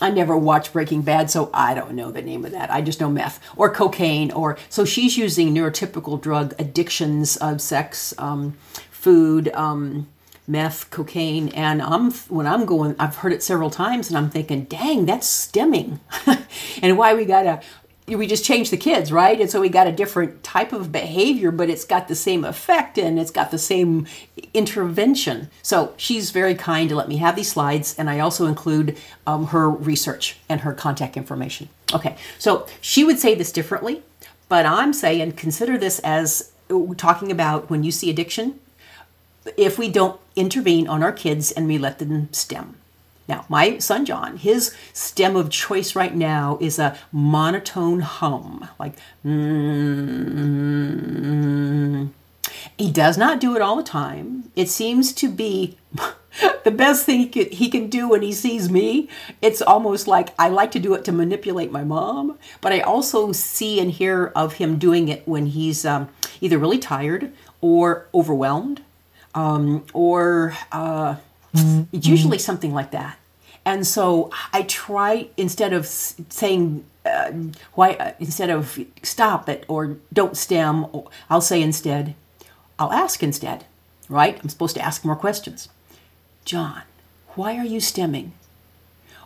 I 0.00 0.10
never 0.10 0.36
watched 0.36 0.72
Breaking 0.72 1.02
Bad, 1.02 1.30
so 1.30 1.48
I 1.54 1.74
don't 1.74 1.92
know 1.92 2.10
the 2.10 2.22
name 2.22 2.44
of 2.44 2.50
that. 2.52 2.72
I 2.72 2.80
just 2.80 3.00
know 3.00 3.08
meth 3.08 3.38
or 3.56 3.70
cocaine, 3.70 4.32
or 4.32 4.58
so 4.68 4.84
she's 4.84 5.16
using 5.16 5.54
neurotypical 5.54 6.20
drug 6.20 6.54
addictions 6.58 7.36
of 7.36 7.60
sex, 7.60 8.12
um, 8.18 8.56
food, 8.90 9.48
um, 9.54 10.08
meth, 10.48 10.90
cocaine, 10.90 11.50
and 11.50 11.80
I'm 11.80 12.10
when 12.10 12.48
I'm 12.48 12.66
going, 12.66 12.96
I've 12.98 13.16
heard 13.16 13.32
it 13.32 13.44
several 13.44 13.70
times, 13.70 14.08
and 14.08 14.18
I'm 14.18 14.28
thinking, 14.28 14.64
dang, 14.64 15.06
that's 15.06 15.28
stimming, 15.28 16.00
and 16.82 16.98
why 16.98 17.14
we 17.14 17.24
gotta 17.24 17.62
we 18.06 18.26
just 18.26 18.44
change 18.44 18.70
the 18.70 18.76
kids, 18.76 19.12
right? 19.12 19.40
And 19.40 19.48
so 19.48 19.60
we 19.60 19.68
got 19.68 19.86
a 19.86 19.92
different 19.92 20.42
type 20.42 20.72
of 20.72 20.90
behavior, 20.90 21.50
but 21.50 21.70
it's 21.70 21.84
got 21.84 22.08
the 22.08 22.14
same 22.14 22.44
effect 22.44 22.98
and 22.98 23.18
it's 23.18 23.30
got 23.30 23.50
the 23.50 23.58
same 23.58 24.06
intervention. 24.52 25.50
So 25.62 25.94
she's 25.96 26.30
very 26.30 26.54
kind 26.54 26.88
to 26.88 26.96
let 26.96 27.08
me 27.08 27.18
have 27.18 27.36
these 27.36 27.52
slides, 27.52 27.94
and 27.96 28.10
I 28.10 28.18
also 28.18 28.46
include 28.46 28.96
um, 29.26 29.46
her 29.46 29.70
research 29.70 30.36
and 30.48 30.62
her 30.62 30.72
contact 30.72 31.16
information. 31.16 31.68
Okay, 31.94 32.16
so 32.38 32.66
she 32.80 33.04
would 33.04 33.18
say 33.18 33.34
this 33.34 33.52
differently, 33.52 34.02
but 34.48 34.66
I'm 34.66 34.92
saying 34.92 35.32
consider 35.32 35.78
this 35.78 35.98
as 36.00 36.52
uh, 36.70 36.94
talking 36.96 37.30
about 37.30 37.70
when 37.70 37.84
you 37.84 37.92
see 37.92 38.10
addiction, 38.10 38.58
if 39.56 39.78
we 39.78 39.88
don't 39.88 40.20
intervene 40.36 40.88
on 40.88 41.02
our 41.02 41.12
kids 41.12 41.52
and 41.52 41.66
we 41.66 41.78
let 41.78 41.98
them 41.98 42.32
stim. 42.32 42.76
Now, 43.28 43.44
my 43.48 43.78
son 43.78 44.04
John, 44.04 44.36
his 44.36 44.74
stim 44.92 45.36
of 45.36 45.48
choice 45.50 45.94
right 45.94 46.14
now 46.14 46.58
is 46.60 46.78
a 46.78 46.98
monotone 47.12 48.00
hum, 48.00 48.68
like 48.78 48.94
mm. 49.24 50.02
He 52.76 52.90
does 52.90 53.16
not 53.18 53.40
do 53.40 53.54
it 53.54 53.62
all 53.62 53.76
the 53.76 53.82
time. 53.82 54.50
It 54.56 54.68
seems 54.68 55.12
to 55.14 55.28
be 55.28 55.76
the 56.64 56.70
best 56.70 57.04
thing 57.06 57.20
he 57.20 57.28
can, 57.28 57.50
he 57.50 57.68
can 57.68 57.88
do 57.88 58.08
when 58.08 58.22
he 58.22 58.32
sees 58.32 58.70
me. 58.70 59.08
It's 59.40 59.62
almost 59.62 60.06
like 60.08 60.30
I 60.38 60.48
like 60.48 60.70
to 60.72 60.80
do 60.80 60.94
it 60.94 61.04
to 61.04 61.12
manipulate 61.12 61.70
my 61.70 61.84
mom, 61.84 62.38
but 62.60 62.72
I 62.72 62.80
also 62.80 63.32
see 63.32 63.78
and 63.80 63.90
hear 63.90 64.32
of 64.34 64.54
him 64.54 64.78
doing 64.78 65.08
it 65.08 65.26
when 65.26 65.46
he's 65.46 65.84
um, 65.84 66.08
either 66.40 66.58
really 66.58 66.78
tired 66.78 67.32
or 67.60 68.08
overwhelmed 68.14 68.82
um, 69.34 69.84
or 69.92 70.56
uh, 70.72 71.16
it's 71.54 72.06
usually 72.06 72.38
something 72.38 72.72
like 72.72 72.90
that. 72.92 73.18
And 73.64 73.86
so 73.86 74.30
I 74.52 74.62
try 74.62 75.28
instead 75.36 75.72
of 75.72 75.86
saying 75.86 76.84
uh, 77.04 77.32
why 77.74 77.92
uh, 77.92 78.12
instead 78.18 78.50
of 78.50 78.78
stop 79.02 79.48
it 79.48 79.64
or 79.68 79.96
don't 80.12 80.36
stim, 80.36 80.86
I'll 81.30 81.40
say 81.40 81.62
instead, 81.62 82.14
I'll 82.78 82.92
ask 82.92 83.22
instead, 83.22 83.66
right? 84.08 84.38
I'm 84.42 84.48
supposed 84.48 84.74
to 84.76 84.82
ask 84.82 85.04
more 85.04 85.16
questions. 85.16 85.68
John, 86.44 86.82
why 87.34 87.56
are 87.56 87.64
you 87.64 87.78
stimming? 87.78 88.30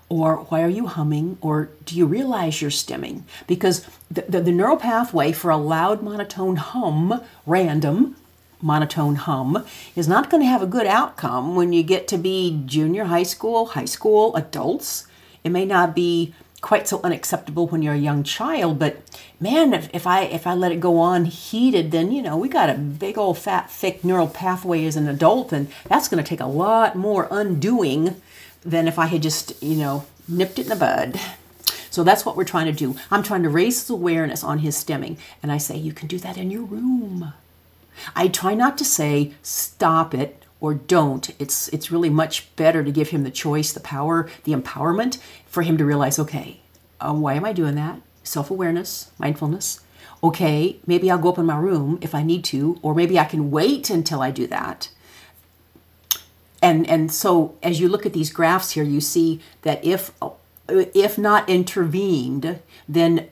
Or 0.09 0.37
why 0.37 0.63
are 0.63 0.69
you 0.69 0.87
humming? 0.87 1.39
Or 1.41 1.71
do 1.85 1.97
you 1.97 2.07
realize 2.07 2.63
you're 2.63 2.71
stimming? 2.71 3.23
Because 3.47 3.87
the, 4.11 4.23
the, 4.29 4.41
the 4.41 4.53
neural 4.53 4.77
pathway 4.77 5.33
for 5.33 5.51
a 5.51 5.57
loud 5.57 6.03
monotone 6.03 6.57
hum, 6.57 7.23
random 7.45 8.17
monotone 8.61 9.17
hum, 9.17 9.65
is 9.95 10.09
not 10.09 10.31
going 10.31 10.43
to 10.43 10.49
have 10.49 10.63
a 10.63 10.67
good 10.67 10.87
outcome 10.87 11.57
when 11.57 11.73
you 11.73 11.83
get 11.83 12.09
to 12.09 12.19
be 12.19 12.63
junior 12.67 13.05
high 13.05 13.23
school, 13.23 13.67
high 13.67 13.85
school, 13.85 14.35
adults. 14.37 15.07
It 15.45 15.51
may 15.51 15.65
not 15.65 15.95
be 15.95 16.35
quite 16.61 16.89
so 16.89 17.01
unacceptable 17.05 17.69
when 17.69 17.83
you're 17.83 17.95
a 17.95 17.99
young 17.99 18.25
child 18.25 18.79
but 18.79 18.97
man 19.39 19.73
if, 19.75 19.89
if 19.95 20.07
i 20.07 20.23
if 20.23 20.47
i 20.47 20.55
let 20.55 20.73
it 20.73 20.81
go 20.81 20.99
on 20.99 21.27
heated 21.27 21.93
then 21.93 22.11
you 22.11 22.21
know 22.21 22.37
we 22.37 22.49
got 22.49 22.71
a 22.71 22.75
big 22.75 23.17
old 23.17 23.39
fat 23.39 23.71
thick 23.71 24.03
neural 24.03 24.27
pathway 24.27 24.85
as 24.85 24.97
an 24.97 25.07
adult 25.07 25.53
and 25.53 25.69
that's 25.85 26.09
going 26.09 26.21
to 26.21 26.29
take 26.29 26.41
a 26.41 26.47
lot 26.47 26.97
more 26.97 27.29
undoing 27.31 28.21
than 28.63 28.89
if 28.89 28.99
i 28.99 29.07
had 29.07 29.23
just 29.23 29.63
you 29.63 29.77
know 29.77 30.05
nipped 30.29 30.59
it 30.59 30.63
in 30.63 30.69
the 30.69 30.77
bud. 30.77 31.21
So 31.91 32.05
that's 32.05 32.27
what 32.27 32.37
we're 32.37 32.45
trying 32.45 32.67
to 32.67 32.73
do. 32.73 32.97
I'm 33.11 33.23
trying 33.23 33.43
to 33.45 33.49
raise 33.49 33.81
his 33.81 33.91
awareness 33.91 34.45
on 34.45 34.59
his 34.59 34.77
stimming 34.77 35.17
and 35.43 35.51
i 35.53 35.59
say 35.59 35.77
you 35.77 35.93
can 35.93 36.09
do 36.09 36.19
that 36.19 36.37
in 36.37 36.51
your 36.51 36.63
room 36.63 37.33
i 38.15 38.29
try 38.29 38.55
not 38.55 38.77
to 38.79 38.85
say 38.85 39.33
stop 39.43 40.15
it 40.15 40.43
or 40.61 40.75
don't. 40.75 41.31
It's 41.39 41.69
it's 41.69 41.91
really 41.91 42.11
much 42.11 42.55
better 42.57 42.83
to 42.83 42.91
give 42.91 43.11
him 43.11 43.25
the 43.25 43.31
choice, 43.31 43.73
the 43.73 43.81
power, 43.81 44.29
the 44.45 44.53
empowerment 44.53 45.19
for 45.47 45.63
him 45.63 45.77
to 45.79 45.85
realize, 45.85 46.19
okay, 46.19 46.61
uh, 47.01 47.13
why 47.13 47.35
am 47.35 47.45
I 47.45 47.53
doing 47.53 47.75
that? 47.75 48.01
Self 48.23 48.51
awareness, 48.51 49.11
mindfulness. 49.19 49.81
Okay, 50.25 50.81
maybe 50.87 51.11
I'll 51.11 51.19
go 51.19 51.29
up 51.29 51.39
in 51.39 51.47
my 51.47 51.59
room 51.59 51.99
if 52.01 52.15
I 52.15 52.23
need 52.23 52.43
to, 52.45 52.79
or 52.83 52.95
maybe 52.95 53.19
I 53.19 53.27
can 53.27 53.51
wait 53.51 53.91
until 53.91 54.23
I 54.23 54.31
do 54.31 54.47
that. 54.47 54.89
And 56.63 56.89
and 56.89 57.13
so 57.13 57.55
as 57.63 57.81
you 57.81 57.89
look 57.89 58.07
at 58.07 58.13
these 58.13 58.33
graphs 58.33 58.73
here, 58.73 58.85
you 58.85 59.01
see 59.01 59.41
that 59.63 59.85
if 59.85 60.13
if 60.69 61.19
not 61.19 61.49
intervened, 61.49 62.61
then 62.89 63.29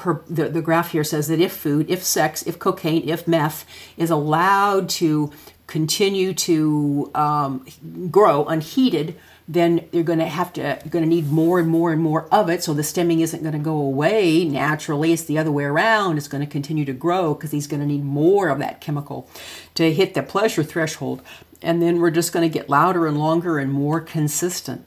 her 0.00 0.22
the, 0.28 0.48
the 0.48 0.62
graph 0.62 0.92
here 0.92 1.04
says 1.04 1.28
that 1.28 1.40
if 1.40 1.52
food, 1.52 1.90
if 1.90 2.02
sex, 2.02 2.42
if 2.42 2.58
cocaine, 2.58 3.08
if 3.08 3.26
meth 3.26 3.64
is 3.96 4.10
allowed 4.10 4.88
to 4.88 5.32
continue 5.66 6.32
to 6.32 7.10
um, 7.14 7.66
grow 8.10 8.44
unheated, 8.44 9.16
then 9.48 9.88
you're 9.92 10.04
going 10.04 10.18
to 10.18 10.26
have 10.26 10.52
to 10.52 10.60
you're 10.60 10.90
going 10.90 11.04
to 11.04 11.08
need 11.08 11.30
more 11.30 11.58
and 11.58 11.68
more 11.68 11.92
and 11.92 12.02
more 12.02 12.26
of 12.32 12.50
it. 12.50 12.62
So 12.62 12.74
the 12.74 12.82
stimming 12.82 13.20
isn't 13.20 13.42
going 13.42 13.52
to 13.52 13.58
go 13.58 13.76
away 13.76 14.44
naturally. 14.44 15.12
It's 15.12 15.24
the 15.24 15.38
other 15.38 15.52
way 15.52 15.64
around. 15.64 16.18
It's 16.18 16.28
going 16.28 16.44
to 16.44 16.50
continue 16.50 16.84
to 16.84 16.92
grow 16.92 17.34
because 17.34 17.52
he's 17.52 17.66
going 17.66 17.80
to 17.80 17.86
need 17.86 18.04
more 18.04 18.48
of 18.48 18.58
that 18.58 18.80
chemical 18.80 19.28
to 19.74 19.92
hit 19.92 20.14
the 20.14 20.22
pleasure 20.22 20.62
threshold, 20.62 21.22
and 21.62 21.80
then 21.80 22.00
we're 22.00 22.10
just 22.10 22.32
going 22.32 22.48
to 22.48 22.52
get 22.52 22.68
louder 22.68 23.06
and 23.06 23.18
longer 23.18 23.58
and 23.58 23.72
more 23.72 24.00
consistent. 24.00 24.84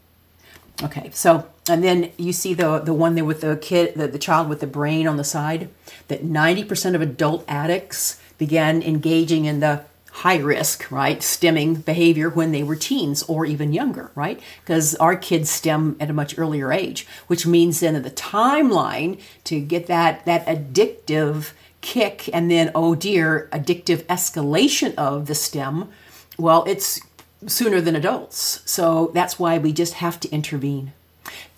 Okay, 0.81 1.09
so 1.13 1.49
and 1.69 1.83
then 1.83 2.11
you 2.17 2.33
see 2.33 2.53
the 2.53 2.79
the 2.79 2.93
one 2.93 3.15
there 3.15 3.25
with 3.25 3.41
the 3.41 3.57
kid, 3.57 3.93
the, 3.95 4.07
the 4.07 4.19
child 4.19 4.49
with 4.49 4.59
the 4.59 4.67
brain 4.67 5.07
on 5.07 5.17
the 5.17 5.23
side. 5.23 5.69
That 6.07 6.23
90% 6.23 6.95
of 6.95 7.01
adult 7.01 7.45
addicts 7.47 8.19
began 8.37 8.81
engaging 8.81 9.45
in 9.45 9.59
the 9.59 9.83
high 10.11 10.37
risk, 10.37 10.89
right, 10.91 11.19
stimming 11.19 11.85
behavior 11.85 12.29
when 12.29 12.51
they 12.51 12.63
were 12.63 12.75
teens 12.75 13.23
or 13.23 13.45
even 13.45 13.71
younger, 13.71 14.11
right? 14.15 14.39
Because 14.61 14.95
our 14.95 15.15
kids 15.15 15.49
stim 15.49 15.95
at 15.99 16.09
a 16.09 16.13
much 16.13 16.37
earlier 16.37 16.73
age, 16.73 17.07
which 17.27 17.45
means 17.45 17.79
then 17.79 18.01
the 18.01 18.11
timeline 18.11 19.19
to 19.45 19.59
get 19.59 19.87
that 19.87 20.25
that 20.25 20.45
addictive 20.45 21.51
kick 21.81 22.29
and 22.33 22.49
then 22.51 22.71
oh 22.75 22.95
dear, 22.95 23.47
addictive 23.53 24.03
escalation 24.05 24.93
of 24.95 25.27
the 25.27 25.35
stim, 25.35 25.89
well, 26.37 26.63
it's 26.67 26.99
sooner 27.47 27.79
than 27.79 27.95
adults. 27.95 28.61
So 28.65 29.11
that's 29.13 29.39
why 29.39 29.57
we 29.57 29.71
just 29.71 29.95
have 29.95 30.19
to 30.21 30.29
intervene. 30.29 30.93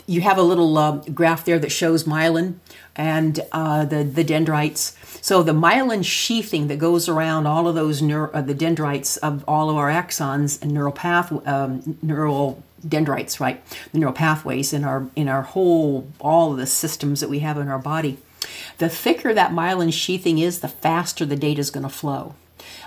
You 0.07 0.21
have 0.21 0.37
a 0.37 0.43
little 0.43 0.77
uh, 0.77 0.97
graph 1.13 1.45
there 1.45 1.59
that 1.59 1.71
shows 1.71 2.03
myelin 2.03 2.55
and 2.95 3.39
uh, 3.51 3.85
the 3.85 4.03
the 4.03 4.23
dendrites. 4.23 4.97
So 5.21 5.43
the 5.43 5.53
myelin 5.53 6.03
sheathing 6.03 6.67
that 6.67 6.79
goes 6.79 7.07
around 7.07 7.45
all 7.45 7.67
of 7.67 7.75
those 7.75 8.01
neuro, 8.01 8.31
uh, 8.31 8.41
the 8.41 8.53
dendrites 8.53 9.17
of 9.17 9.43
all 9.47 9.69
of 9.69 9.77
our 9.77 9.89
axons 9.89 10.61
and 10.61 10.71
neural 10.71 10.91
path 10.91 11.31
um, 11.47 11.97
neural 12.01 12.63
dendrites, 12.87 13.39
right? 13.39 13.63
The 13.91 13.99
neural 13.99 14.13
pathways 14.13 14.73
in 14.73 14.83
our 14.83 15.07
in 15.15 15.27
our 15.27 15.43
whole 15.43 16.07
all 16.19 16.51
of 16.51 16.57
the 16.57 16.67
systems 16.67 17.19
that 17.19 17.29
we 17.29 17.39
have 17.39 17.57
in 17.57 17.67
our 17.67 17.79
body. 17.79 18.17
The 18.79 18.89
thicker 18.89 19.33
that 19.33 19.51
myelin 19.51 19.93
sheathing 19.93 20.39
is, 20.39 20.59
the 20.59 20.67
faster 20.67 21.25
the 21.25 21.35
data 21.35 21.59
is 21.59 21.69
going 21.69 21.83
to 21.83 21.89
flow. 21.89 22.35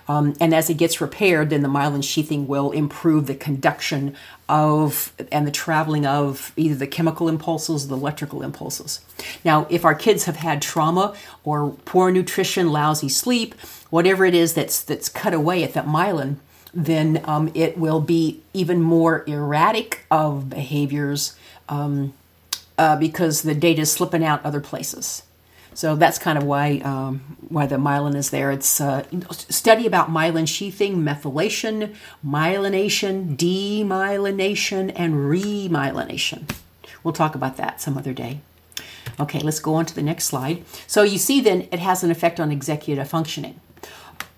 Um, 0.06 0.34
and 0.40 0.54
as 0.54 0.68
it 0.68 0.74
gets 0.74 1.00
repaired, 1.00 1.50
then 1.50 1.62
the 1.62 1.68
myelin 1.68 2.04
sheathing 2.04 2.46
will 2.46 2.72
improve 2.72 3.26
the 3.26 3.34
conduction 3.34 4.14
of 4.48 5.12
and 5.32 5.46
the 5.46 5.50
traveling 5.50 6.04
of 6.04 6.52
either 6.56 6.74
the 6.74 6.86
chemical 6.86 7.28
impulses 7.28 7.88
the 7.88 7.96
electrical 7.96 8.42
impulses. 8.42 9.00
Now, 9.44 9.66
if 9.70 9.84
our 9.84 9.94
kids 9.94 10.24
have 10.24 10.36
had 10.36 10.60
trauma 10.60 11.16
or 11.44 11.70
poor 11.84 12.10
nutrition, 12.10 12.70
lousy 12.70 13.08
sleep, 13.08 13.54
whatever 13.88 14.24
it 14.24 14.34
is 14.34 14.54
that's 14.54 14.82
that's 14.82 15.08
cut 15.08 15.32
away 15.32 15.64
at 15.64 15.72
that 15.72 15.86
myelin, 15.86 16.36
then 16.74 17.22
um, 17.24 17.50
it 17.54 17.78
will 17.78 18.00
be 18.00 18.42
even 18.52 18.82
more 18.82 19.24
erratic 19.26 20.04
of 20.10 20.50
behaviors 20.50 21.36
um, 21.68 22.12
uh, 22.76 22.96
because 22.96 23.42
the 23.42 23.54
data 23.54 23.82
is 23.82 23.92
slipping 23.92 24.24
out 24.24 24.44
other 24.44 24.60
places. 24.60 25.22
So 25.74 25.96
that's 25.96 26.18
kind 26.18 26.38
of 26.38 26.44
why 26.44 26.78
um, 26.78 27.37
why 27.48 27.66
the 27.66 27.76
myelin 27.76 28.14
is 28.14 28.30
there. 28.30 28.50
It's 28.50 28.80
a 28.80 29.06
uh, 29.12 29.32
study 29.32 29.87
about 29.87 30.08
myelin 30.08 30.48
sheathing, 30.48 30.96
methylation, 30.98 31.94
myelination, 32.24 33.37
demyelination, 33.37 34.92
and 34.94 35.14
remyelination. 35.14 36.50
We'll 37.02 37.14
talk 37.14 37.34
about 37.34 37.56
that 37.56 37.80
some 37.80 37.98
other 37.98 38.12
day. 38.12 38.40
Okay, 39.20 39.40
let's 39.40 39.60
go 39.60 39.74
on 39.74 39.87
to 39.87 39.94
the 39.94 40.02
next 40.02 40.24
slide. 40.24 40.64
So 40.87 41.02
you 41.02 41.18
see 41.18 41.40
then 41.40 41.68
it 41.70 41.80
has 41.80 42.02
an 42.02 42.10
effect 42.10 42.40
on 42.40 42.50
executive 42.50 43.08
functioning. 43.08 43.60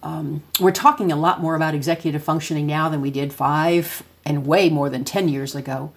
Um, 0.02 0.42
we're 0.60 0.72
talking 0.72 1.10
a 1.10 1.16
lot 1.16 1.40
more 1.40 1.54
about 1.54 1.74
executive 1.74 2.22
functioning 2.22 2.66
now 2.66 2.88
than 2.88 3.00
we 3.00 3.10
did 3.10 3.32
five 3.32 4.02
and 4.24 4.46
way 4.46 4.68
more 4.68 4.90
than 4.90 5.04
10 5.04 5.28
years 5.28 5.54
ago. 5.54 5.92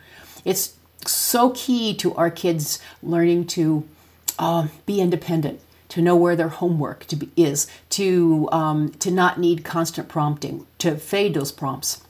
It's 0.46 0.76
so 1.06 1.52
key 1.52 1.94
to 1.96 2.14
our 2.16 2.30
kids 2.30 2.80
learning 3.02 3.48
to 3.48 3.88
uh, 4.40 4.68
be 4.86 5.02
independent, 5.02 5.62
to 5.90 6.02
know 6.02 6.16
where 6.16 6.36
their 6.36 6.50
homework 6.50 7.06
to 7.06 7.16
be, 7.16 7.30
is, 7.36 7.68
to 7.90 8.50
um, 8.52 8.90
to 9.00 9.12
not 9.12 9.40
need 9.40 9.64
constant 9.64 10.08
prompting, 10.08 10.66
to 10.80 10.96
fade 10.96 11.34
those 11.34 11.52
prompts, 11.52 12.02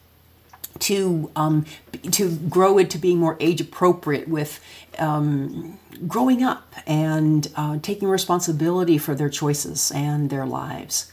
to 0.80 1.32
um, 1.36 1.65
to 2.12 2.36
grow 2.36 2.78
into 2.78 2.98
being 2.98 3.18
more 3.18 3.36
age 3.39 3.60
appropriate 3.60 4.28
with 4.28 4.60
um, 4.98 5.80
growing 6.08 6.44
up 6.44 6.74
and 6.88 7.52
uh, 7.56 7.78
taking 7.82 8.08
responsibility 8.08 8.98
for 8.98 9.15
their 9.15 9.30
choices 9.30 9.92
and 9.92 10.30
their 10.30 10.46
lives 10.46 11.12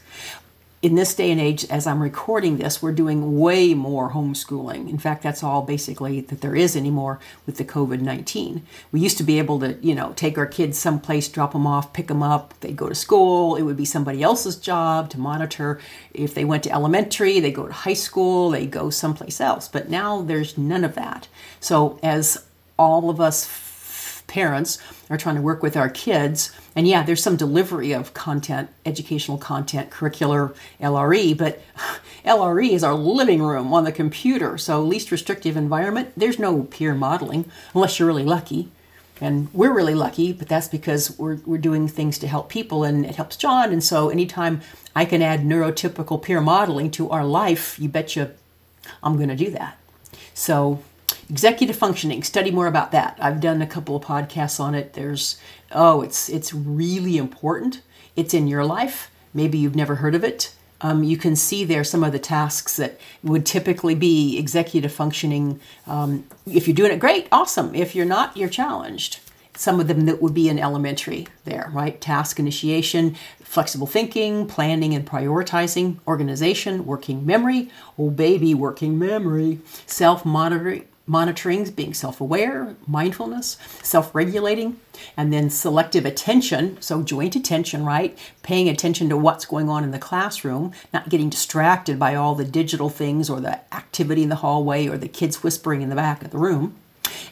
in 0.83 0.93
this 0.93 1.15
day 1.15 1.31
and 1.31 1.41
age, 1.41 1.65
as 1.65 1.87
I'm 1.87 2.03
recording 2.03 2.57
this, 2.57 2.83
we're 2.83 2.91
doing 2.91 3.39
way 3.39 3.73
more 3.73 4.11
homeschooling. 4.11 4.87
In 4.87 4.99
fact, 4.99 5.23
that's 5.23 5.43
all 5.43 5.63
basically 5.63 6.21
that 6.21 6.41
there 6.41 6.55
is 6.55 6.75
anymore 6.75 7.19
with 7.47 7.57
the 7.57 7.65
COVID 7.65 8.01
19. 8.01 8.61
We 8.91 8.99
used 8.99 9.17
to 9.17 9.23
be 9.23 9.39
able 9.39 9.59
to, 9.61 9.75
you 9.81 9.95
know, 9.95 10.13
take 10.15 10.37
our 10.37 10.45
kids 10.45 10.77
someplace, 10.77 11.27
drop 11.29 11.53
them 11.53 11.65
off, 11.65 11.93
pick 11.93 12.07
them 12.07 12.21
up, 12.21 12.53
they'd 12.59 12.75
go 12.75 12.89
to 12.89 12.95
school. 12.95 13.55
It 13.55 13.63
would 13.63 13.77
be 13.77 13.85
somebody 13.85 14.21
else's 14.21 14.55
job 14.55 15.09
to 15.11 15.19
monitor. 15.19 15.79
If 16.13 16.35
they 16.35 16.45
went 16.45 16.63
to 16.63 16.71
elementary, 16.71 17.39
they 17.39 17.51
go 17.51 17.65
to 17.65 17.73
high 17.73 17.93
school, 17.93 18.51
they 18.51 18.67
go 18.67 18.91
someplace 18.91 19.41
else. 19.41 19.67
But 19.67 19.89
now 19.89 20.21
there's 20.21 20.59
none 20.59 20.83
of 20.83 20.93
that. 20.93 21.27
So, 21.59 21.99
as 22.03 22.45
all 22.77 23.09
of 23.09 23.19
us 23.19 23.66
parents 24.37 24.77
are 25.09 25.17
trying 25.17 25.33
to 25.33 25.41
work 25.41 25.63
with 25.63 25.75
our 25.75 25.89
kids. 25.89 26.51
And 26.75 26.87
yeah, 26.87 27.01
there's 27.01 27.23
some 27.23 27.37
delivery 27.37 27.91
of 27.91 28.13
content, 28.13 28.69
educational 28.85 29.39
content, 29.39 29.89
curricular 29.89 30.55
LRE, 30.79 31.35
but 31.35 31.59
LRE 32.23 32.69
is 32.69 32.83
our 32.83 32.93
living 32.93 33.41
room 33.41 33.73
on 33.73 33.83
the 33.83 33.91
computer. 33.91 34.55
So, 34.59 34.79
least 34.83 35.09
restrictive 35.09 35.57
environment, 35.57 36.11
there's 36.15 36.37
no 36.37 36.63
peer 36.65 36.93
modeling 36.93 37.49
unless 37.73 37.97
you're 37.97 38.07
really 38.07 38.23
lucky. 38.23 38.69
And 39.19 39.51
we're 39.53 39.73
really 39.73 39.95
lucky, 39.95 40.33
but 40.33 40.47
that's 40.47 40.67
because 40.67 41.17
we're, 41.17 41.39
we're 41.47 41.57
doing 41.57 41.87
things 41.87 42.19
to 42.19 42.27
help 42.27 42.47
people 42.47 42.83
and 42.83 43.03
it 43.07 43.15
helps 43.15 43.37
John. 43.37 43.71
And 43.71 43.83
so, 43.83 44.09
anytime 44.09 44.61
I 44.95 45.05
can 45.05 45.23
add 45.23 45.39
neurotypical 45.41 46.21
peer 46.21 46.41
modeling 46.41 46.91
to 46.91 47.09
our 47.09 47.25
life, 47.25 47.79
you 47.79 47.89
betcha 47.89 48.33
I'm 49.01 49.15
going 49.15 49.29
to 49.29 49.35
do 49.35 49.49
that. 49.49 49.79
So, 50.35 50.83
executive 51.29 51.75
functioning 51.75 52.23
study 52.23 52.51
more 52.51 52.67
about 52.67 52.91
that 52.91 53.17
i've 53.19 53.41
done 53.41 53.61
a 53.61 53.67
couple 53.67 53.95
of 53.95 54.03
podcasts 54.03 54.59
on 54.59 54.73
it 54.73 54.93
there's 54.93 55.39
oh 55.71 56.01
it's 56.01 56.29
it's 56.29 56.53
really 56.53 57.17
important 57.17 57.81
it's 58.15 58.33
in 58.33 58.47
your 58.47 58.63
life 58.63 59.11
maybe 59.33 59.57
you've 59.57 59.75
never 59.75 59.95
heard 59.95 60.15
of 60.15 60.23
it 60.23 60.53
um, 60.81 61.03
you 61.03 61.17
can 61.17 61.35
see 61.35 61.63
there 61.63 61.83
some 61.83 62.03
of 62.03 62.11
the 62.11 62.19
tasks 62.19 62.75
that 62.77 62.99
would 63.23 63.45
typically 63.45 63.95
be 63.95 64.37
executive 64.37 64.91
functioning. 64.91 65.59
Um, 65.87 66.25
if 66.45 66.67
you're 66.67 66.75
doing 66.75 66.91
it 66.91 66.99
great, 66.99 67.27
awesome. 67.31 67.73
If 67.73 67.95
you're 67.95 68.05
not, 68.05 68.37
you're 68.37 68.49
challenged. 68.49 69.19
Some 69.55 69.79
of 69.79 69.87
them 69.87 70.05
that 70.05 70.21
would 70.21 70.35
be 70.35 70.49
in 70.49 70.59
elementary 70.59 71.27
there, 71.45 71.71
right? 71.73 71.99
Task 71.99 72.39
initiation, 72.39 73.15
flexible 73.41 73.87
thinking, 73.87 74.45
planning 74.45 74.93
and 74.93 75.03
prioritizing, 75.03 75.97
organization, 76.07 76.85
working 76.85 77.25
memory, 77.25 77.71
oh 77.97 78.11
baby, 78.11 78.53
working 78.53 78.99
memory, 78.99 79.59
self 79.87 80.23
monitoring, 80.23 80.85
monitoring, 81.07 81.69
being 81.71 81.93
self 81.93 82.21
aware, 82.21 82.75
mindfulness, 82.85 83.57
self 83.81 84.13
regulating, 84.13 84.79
and 85.15 85.31
then 85.31 85.49
selective 85.49 86.05
attention. 86.05 86.79
So, 86.81 87.01
joint 87.01 87.35
attention, 87.35 87.85
right? 87.85 88.17
Paying 88.43 88.69
attention 88.69 89.09
to 89.09 89.17
what's 89.17 89.45
going 89.45 89.69
on 89.69 89.83
in 89.83 89.91
the 89.91 89.99
classroom, 89.99 90.73
not 90.93 91.09
getting 91.09 91.29
distracted 91.29 91.97
by 91.97 92.13
all 92.15 92.35
the 92.35 92.45
digital 92.45 92.89
things 92.89 93.29
or 93.29 93.39
the 93.39 93.59
activity 93.73 94.23
in 94.23 94.29
the 94.29 94.35
hallway 94.35 94.87
or 94.87 94.97
the 94.97 95.07
kids 95.07 95.41
whispering 95.41 95.81
in 95.81 95.89
the 95.89 95.95
back 95.95 96.23
of 96.23 96.31
the 96.31 96.37
room. 96.37 96.75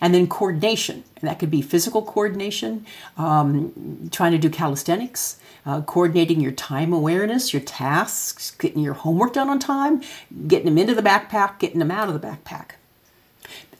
And 0.01 0.13
then 0.13 0.27
coordination, 0.27 1.03
and 1.17 1.29
that 1.29 1.39
could 1.39 1.51
be 1.51 1.61
physical 1.61 2.01
coordination, 2.01 2.85
um, 3.17 4.09
trying 4.11 4.31
to 4.31 4.37
do 4.37 4.49
calisthenics, 4.49 5.37
uh, 5.65 5.81
coordinating 5.81 6.39
your 6.39 6.51
time 6.51 6.93
awareness, 6.93 7.53
your 7.53 7.61
tasks, 7.61 8.51
getting 8.51 8.81
your 8.81 8.93
homework 8.93 9.33
done 9.33 9.49
on 9.49 9.59
time, 9.59 10.01
getting 10.47 10.65
them 10.65 10.77
into 10.77 10.95
the 10.95 11.01
backpack, 11.01 11.59
getting 11.59 11.79
them 11.79 11.91
out 11.91 12.07
of 12.07 12.19
the 12.19 12.25
backpack. 12.25 12.71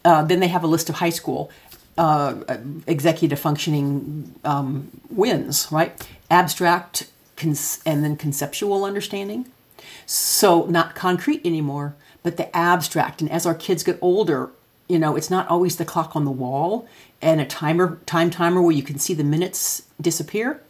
Uh, 0.06 0.24
then 0.24 0.40
they 0.40 0.48
have 0.48 0.64
a 0.64 0.68
list 0.68 0.88
of 0.88 0.96
high 0.96 1.10
school 1.10 1.52
uh, 1.98 2.36
executive 2.88 3.40
functioning 3.40 4.36
um, 4.44 4.92
wins, 5.10 5.68
right? 5.72 6.08
Abstract 6.30 7.10
cons- 7.36 7.82
and 7.86 8.04
then 8.04 8.16
conceptual 8.16 8.84
understanding. 8.84 9.48
So, 10.06 10.66
not 10.66 10.94
concrete 10.96 11.42
anymore, 11.46 11.96
but 12.22 12.38
the 12.38 12.56
abstract. 12.56 13.22
And 13.22 13.32
as 13.32 13.46
our 13.46 13.56
kids 13.56 13.84
get 13.84 13.98
older, 14.02 14.52
you 14.88 15.00
know, 15.00 15.16
it's 15.16 15.30
not 15.30 15.48
always 15.48 15.78
the 15.78 15.86
clock 15.86 16.16
on 16.16 16.26
the 16.26 16.32
wall 16.32 16.88
and 17.22 17.42
a 17.42 17.46
timer, 17.46 18.00
time 18.06 18.30
timer 18.30 18.62
where 18.62 18.76
you 18.76 18.84
can 18.84 19.00
see 19.00 19.14
the 19.14 19.24
minutes 19.24 19.84
disappear. 20.00 20.62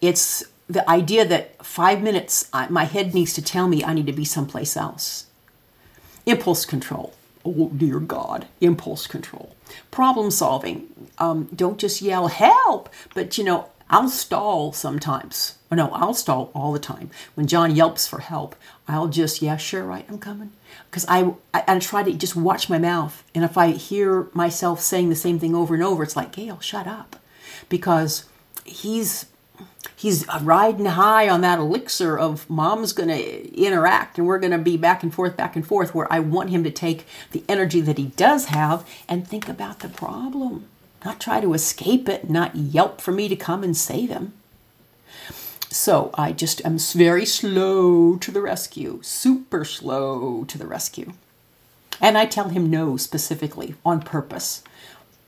It's 0.00 0.44
the 0.68 0.88
idea 0.88 1.24
that 1.24 1.64
five 1.64 2.02
minutes, 2.02 2.50
my 2.68 2.84
head 2.84 3.14
needs 3.14 3.32
to 3.34 3.42
tell 3.42 3.68
me 3.68 3.82
I 3.82 3.94
need 3.94 4.06
to 4.06 4.12
be 4.12 4.24
someplace 4.24 4.76
else. 4.76 5.26
Impulse 6.26 6.66
control 6.66 7.14
oh 7.44 7.70
dear 7.76 8.00
God, 8.00 8.46
impulse 8.60 9.06
control. 9.06 9.54
Problem 9.90 10.30
solving. 10.30 10.88
Um, 11.18 11.48
don't 11.54 11.78
just 11.78 12.02
yell, 12.02 12.28
help, 12.28 12.88
but 13.14 13.38
you 13.38 13.44
know, 13.44 13.68
I'll 13.92 14.08
stall 14.08 14.72
sometimes. 14.72 15.58
Or 15.70 15.76
no, 15.76 15.88
I'll 15.90 16.14
stall 16.14 16.50
all 16.54 16.72
the 16.72 16.78
time. 16.78 17.10
When 17.34 17.46
John 17.46 17.76
yelps 17.76 18.08
for 18.08 18.20
help, 18.20 18.56
I'll 18.88 19.08
just, 19.08 19.42
yeah, 19.42 19.56
sure, 19.56 19.84
right, 19.84 20.06
I'm 20.08 20.18
coming. 20.18 20.52
Because 20.90 21.04
I, 21.08 21.34
I, 21.52 21.64
I 21.68 21.78
try 21.78 22.02
to 22.02 22.12
just 22.12 22.34
watch 22.34 22.70
my 22.70 22.78
mouth. 22.78 23.22
And 23.34 23.44
if 23.44 23.58
I 23.58 23.68
hear 23.72 24.28
myself 24.32 24.80
saying 24.80 25.10
the 25.10 25.14
same 25.14 25.38
thing 25.38 25.54
over 25.54 25.74
and 25.74 25.82
over, 25.82 26.02
it's 26.02 26.16
like, 26.16 26.32
Gail, 26.32 26.58
shut 26.60 26.86
up. 26.86 27.16
Because 27.68 28.24
he's 28.64 29.26
he's 29.94 30.26
riding 30.42 30.86
high 30.86 31.28
on 31.28 31.40
that 31.42 31.58
elixir 31.58 32.18
of 32.18 32.48
mom's 32.50 32.92
going 32.92 33.08
to 33.08 33.54
interact 33.56 34.18
and 34.18 34.26
we're 34.26 34.38
going 34.38 34.52
to 34.52 34.58
be 34.58 34.76
back 34.76 35.02
and 35.02 35.14
forth, 35.14 35.36
back 35.36 35.54
and 35.54 35.66
forth, 35.66 35.94
where 35.94 36.12
I 36.12 36.18
want 36.18 36.50
him 36.50 36.64
to 36.64 36.70
take 36.70 37.06
the 37.30 37.44
energy 37.48 37.80
that 37.80 37.98
he 37.98 38.06
does 38.06 38.46
have 38.46 38.88
and 39.08 39.26
think 39.26 39.48
about 39.48 39.80
the 39.80 39.88
problem, 39.88 40.66
not 41.04 41.20
try 41.20 41.40
to 41.40 41.54
escape 41.54 42.08
it, 42.08 42.28
not 42.28 42.56
yelp 42.56 43.00
for 43.00 43.12
me 43.12 43.28
to 43.28 43.36
come 43.36 43.62
and 43.62 43.76
save 43.76 44.10
him. 44.10 44.32
So 45.70 46.10
I 46.14 46.32
just 46.32 46.64
am 46.66 46.78
very 46.78 47.24
slow 47.24 48.16
to 48.18 48.30
the 48.30 48.42
rescue, 48.42 48.98
super 49.02 49.64
slow 49.64 50.44
to 50.44 50.58
the 50.58 50.66
rescue. 50.66 51.14
And 52.00 52.18
I 52.18 52.26
tell 52.26 52.48
him 52.48 52.68
no 52.68 52.96
specifically 52.96 53.76
on 53.84 54.02
purpose 54.02 54.62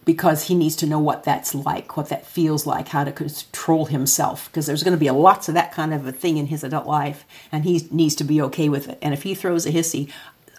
because 0.04 0.44
he 0.44 0.54
needs 0.54 0.76
to 0.76 0.86
know 0.86 0.98
what 0.98 1.24
that's 1.24 1.54
like, 1.54 1.96
what 1.96 2.08
that 2.08 2.26
feels 2.26 2.66
like, 2.66 2.88
how 2.88 3.04
to 3.04 3.12
control 3.12 3.86
himself. 3.86 4.46
Because 4.46 4.66
there's 4.66 4.82
going 4.82 4.96
to 4.96 5.00
be 5.00 5.06
a 5.06 5.14
lots 5.14 5.48
of 5.48 5.54
that 5.54 5.72
kind 5.72 5.94
of 5.94 6.06
a 6.06 6.12
thing 6.12 6.36
in 6.36 6.46
his 6.46 6.62
adult 6.62 6.86
life, 6.86 7.24
and 7.50 7.64
he 7.64 7.86
needs 7.90 8.14
to 8.16 8.24
be 8.24 8.40
okay 8.42 8.68
with 8.68 8.88
it. 8.88 8.98
And 9.00 9.14
if 9.14 9.22
he 9.22 9.34
throws 9.34 9.66
a 9.66 9.72
hissy, 9.72 10.10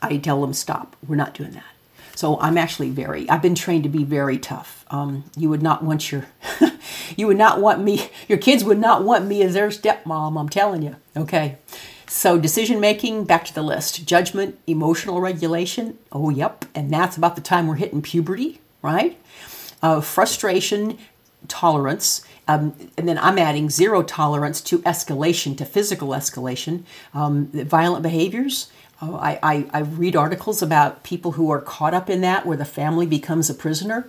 I 0.02 0.18
tell 0.18 0.44
him, 0.44 0.54
stop, 0.54 0.96
we're 1.08 1.16
not 1.16 1.34
doing 1.34 1.52
that. 1.52 1.64
So 2.16 2.40
I'm 2.40 2.58
actually 2.58 2.92
very, 2.92 3.30
I've 3.30 3.42
been 3.42 3.56
trained 3.56 3.84
to 3.84 3.90
be 3.90 4.04
very 4.04 4.38
tough. 4.38 4.86
Um, 4.90 5.26
you 5.36 5.50
would 5.50 5.62
not 5.62 5.84
want 5.84 6.12
your, 6.12 6.26
you 7.18 7.28
would 7.28 7.38
not 7.38 7.60
want 7.60 7.84
me, 7.84 8.10
your 8.28 8.38
kids 8.38 8.64
would 8.64 8.80
not 8.80 9.04
want 9.04 9.26
me 9.26 9.44
as 9.44 9.54
their 9.54 9.68
stepmom, 9.68 10.40
I'm 10.40 10.48
telling 10.48 10.82
you. 10.82 10.96
Okay. 11.18 11.58
So 12.08 12.40
decision 12.40 12.80
making, 12.80 13.26
back 13.26 13.44
to 13.46 13.54
the 13.54 13.62
list. 13.62 14.06
Judgment, 14.06 14.58
emotional 14.66 15.20
regulation. 15.20 15.98
Oh, 16.12 16.30
yep. 16.30 16.66
And 16.74 16.92
that's 16.92 17.18
about 17.18 17.36
the 17.36 17.42
time 17.42 17.68
we're 17.68 17.76
hitting 17.76 18.02
puberty 18.02 18.62
right? 18.86 19.20
Uh, 19.82 20.00
frustration, 20.00 20.98
tolerance, 21.48 22.24
um, 22.48 22.76
and 22.98 23.08
then 23.08 23.18
I'm 23.18 23.40
adding 23.40 23.70
zero 23.70 24.04
tolerance 24.04 24.62
to 24.62 24.80
escalation, 24.80 25.58
to 25.58 25.66
physical 25.66 26.10
escalation, 26.10 26.84
um, 27.14 27.48
violent 27.48 28.04
behaviors. 28.04 28.70
Uh, 29.02 29.16
I, 29.16 29.40
I, 29.42 29.70
I 29.74 29.80
read 29.80 30.16
articles 30.16 30.62
about 30.62 31.04
people 31.04 31.34
who 31.34 31.52
are 31.52 31.60
caught 31.60 31.94
up 31.94 32.10
in 32.10 32.22
that 32.22 32.46
where 32.46 32.58
the 32.58 32.66
family 32.66 33.08
becomes 33.08 33.50
a 33.50 33.54
prisoner. 33.56 34.08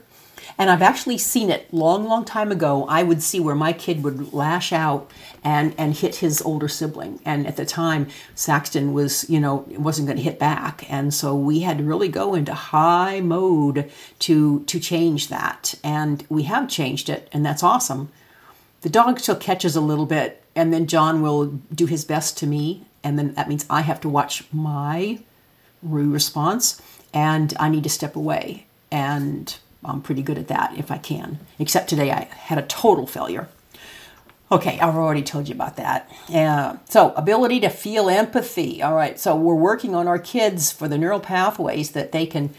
And 0.58 0.70
I've 0.70 0.82
actually 0.82 1.18
seen 1.18 1.50
it 1.50 1.72
long, 1.72 2.06
long 2.06 2.24
time 2.24 2.50
ago. 2.52 2.86
I 2.88 3.02
would 3.02 3.22
see 3.22 3.40
where 3.40 3.54
my 3.54 3.72
kid 3.72 4.02
would 4.02 4.32
lash 4.32 4.72
out 4.72 5.10
and, 5.44 5.74
and 5.78 5.94
hit 5.94 6.16
his 6.16 6.40
older 6.42 6.68
sibling. 6.68 7.20
And 7.24 7.46
at 7.46 7.56
the 7.56 7.66
time, 7.66 8.08
Saxton 8.34 8.92
was, 8.92 9.28
you 9.28 9.40
know, 9.40 9.64
wasn't 9.70 10.08
going 10.08 10.16
to 10.16 10.22
hit 10.22 10.38
back. 10.38 10.90
And 10.90 11.12
so 11.12 11.34
we 11.34 11.60
had 11.60 11.78
to 11.78 11.84
really 11.84 12.08
go 12.08 12.34
into 12.34 12.54
high 12.54 13.20
mode 13.20 13.90
to, 14.20 14.60
to 14.64 14.80
change 14.80 15.28
that. 15.28 15.74
And 15.84 16.24
we 16.28 16.44
have 16.44 16.68
changed 16.68 17.08
it, 17.08 17.28
and 17.32 17.44
that's 17.44 17.62
awesome. 17.62 18.10
The 18.82 18.88
dog 18.88 19.18
still 19.20 19.36
catches 19.36 19.76
a 19.76 19.80
little 19.80 20.06
bit, 20.06 20.42
and 20.54 20.72
then 20.72 20.86
John 20.86 21.22
will 21.22 21.46
do 21.74 21.86
his 21.86 22.04
best 22.04 22.38
to 22.38 22.46
me. 22.46 22.86
And 23.02 23.18
then 23.18 23.34
that 23.34 23.48
means 23.48 23.66
I 23.68 23.82
have 23.82 24.00
to 24.00 24.08
watch 24.08 24.44
my 24.52 25.20
response 25.82 26.80
and 27.12 27.54
I 27.58 27.68
need 27.68 27.84
to 27.84 27.88
step 27.88 28.16
away. 28.16 28.66
And 28.90 29.56
I'm 29.84 30.02
pretty 30.02 30.22
good 30.22 30.38
at 30.38 30.48
that 30.48 30.76
if 30.76 30.90
I 30.90 30.98
can. 30.98 31.38
Except 31.58 31.88
today 31.88 32.10
I 32.10 32.24
had 32.24 32.58
a 32.58 32.62
total 32.62 33.06
failure. 33.06 33.48
Okay, 34.50 34.78
I've 34.78 34.94
already 34.94 35.22
told 35.22 35.48
you 35.48 35.54
about 35.54 35.76
that. 35.76 36.08
Uh, 36.32 36.76
so, 36.88 37.12
ability 37.14 37.58
to 37.60 37.68
feel 37.68 38.08
empathy. 38.08 38.80
All 38.80 38.94
right, 38.94 39.18
so 39.18 39.34
we're 39.34 39.54
working 39.54 39.94
on 39.94 40.06
our 40.06 40.20
kids 40.20 40.70
for 40.70 40.86
the 40.86 40.96
neural 40.96 41.18
pathways 41.18 41.90
that 41.92 42.12
they 42.12 42.26
can 42.26 42.54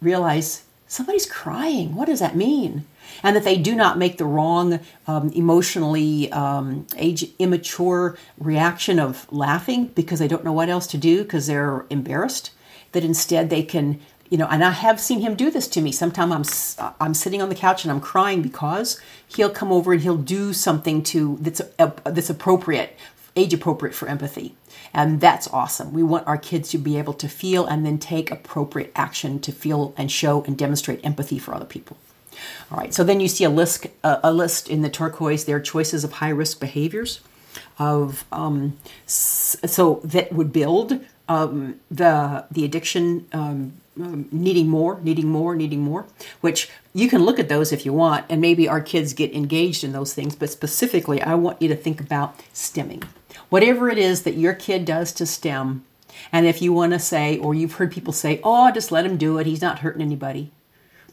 realize 0.00 0.64
somebody's 0.88 1.26
crying. 1.26 1.94
What 1.94 2.06
does 2.06 2.18
that 2.18 2.34
mean? 2.34 2.86
And 3.22 3.36
that 3.36 3.44
they 3.44 3.56
do 3.56 3.76
not 3.76 3.98
make 3.98 4.18
the 4.18 4.24
wrong, 4.24 4.80
um, 5.06 5.30
emotionally 5.30 6.30
um, 6.32 6.86
age 6.96 7.26
immature 7.38 8.18
reaction 8.38 8.98
of 8.98 9.30
laughing 9.32 9.86
because 9.88 10.18
they 10.18 10.28
don't 10.28 10.44
know 10.44 10.52
what 10.52 10.68
else 10.68 10.88
to 10.88 10.98
do 10.98 11.22
because 11.22 11.46
they're 11.46 11.86
embarrassed. 11.88 12.50
That 12.92 13.04
instead 13.04 13.48
they 13.48 13.62
can 13.62 14.00
you 14.30 14.36
know, 14.36 14.46
and 14.50 14.62
I 14.64 14.70
have 14.70 15.00
seen 15.00 15.20
him 15.20 15.34
do 15.34 15.50
this 15.50 15.68
to 15.68 15.80
me. 15.80 15.92
Sometimes 15.92 16.76
I'm 16.78 16.94
I'm 17.00 17.14
sitting 17.14 17.40
on 17.40 17.48
the 17.48 17.54
couch 17.54 17.84
and 17.84 17.90
I'm 17.90 18.00
crying 18.00 18.42
because 18.42 19.00
he'll 19.26 19.50
come 19.50 19.72
over 19.72 19.92
and 19.92 20.02
he'll 20.02 20.16
do 20.16 20.52
something 20.52 21.02
to 21.04 21.38
that's 21.40 21.60
uh, 21.78 21.90
that's 22.04 22.30
appropriate, 22.30 22.96
age 23.36 23.54
appropriate 23.54 23.94
for 23.94 24.08
empathy, 24.08 24.54
and 24.92 25.20
that's 25.20 25.48
awesome. 25.48 25.92
We 25.92 26.02
want 26.02 26.26
our 26.26 26.36
kids 26.36 26.70
to 26.70 26.78
be 26.78 26.98
able 26.98 27.14
to 27.14 27.28
feel 27.28 27.64
and 27.66 27.86
then 27.86 27.98
take 27.98 28.30
appropriate 28.30 28.92
action 28.94 29.40
to 29.40 29.52
feel 29.52 29.94
and 29.96 30.12
show 30.12 30.42
and 30.44 30.58
demonstrate 30.58 31.04
empathy 31.04 31.38
for 31.38 31.54
other 31.54 31.64
people. 31.64 31.96
All 32.70 32.78
right, 32.78 32.92
so 32.94 33.02
then 33.02 33.20
you 33.20 33.28
see 33.28 33.44
a 33.44 33.50
list 33.50 33.86
uh, 34.04 34.20
a 34.22 34.32
list 34.32 34.68
in 34.68 34.82
the 34.82 34.90
turquoise. 34.90 35.46
There 35.46 35.56
are 35.56 35.60
choices 35.60 36.04
of 36.04 36.12
high 36.12 36.28
risk 36.28 36.60
behaviors, 36.60 37.20
of 37.78 38.26
um, 38.30 38.76
so 39.06 40.00
that 40.04 40.32
would 40.34 40.52
build 40.52 41.00
um, 41.28 41.80
the 41.90 42.44
the 42.50 42.64
addiction. 42.66 43.26
Um, 43.32 43.72
um, 44.00 44.28
needing 44.30 44.68
more, 44.68 45.00
needing 45.02 45.28
more, 45.28 45.54
needing 45.54 45.80
more, 45.80 46.06
which 46.40 46.70
you 46.94 47.08
can 47.08 47.24
look 47.24 47.38
at 47.38 47.48
those 47.48 47.72
if 47.72 47.84
you 47.84 47.92
want, 47.92 48.26
and 48.28 48.40
maybe 48.40 48.68
our 48.68 48.80
kids 48.80 49.12
get 49.12 49.34
engaged 49.34 49.84
in 49.84 49.92
those 49.92 50.14
things. 50.14 50.36
But 50.36 50.50
specifically, 50.50 51.20
I 51.20 51.34
want 51.34 51.60
you 51.60 51.68
to 51.68 51.76
think 51.76 52.00
about 52.00 52.38
stimming. 52.52 53.04
Whatever 53.48 53.88
it 53.88 53.98
is 53.98 54.22
that 54.22 54.36
your 54.36 54.54
kid 54.54 54.84
does 54.84 55.12
to 55.14 55.26
stim, 55.26 55.84
and 56.32 56.46
if 56.46 56.60
you 56.60 56.72
want 56.72 56.92
to 56.92 56.98
say, 56.98 57.38
or 57.38 57.54
you've 57.54 57.74
heard 57.74 57.92
people 57.92 58.12
say, 58.12 58.40
oh, 58.42 58.70
just 58.70 58.92
let 58.92 59.06
him 59.06 59.16
do 59.16 59.38
it, 59.38 59.46
he's 59.46 59.62
not 59.62 59.80
hurting 59.80 60.02
anybody. 60.02 60.50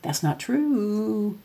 That's 0.02 0.24
not 0.24 0.40
true. 0.40 1.38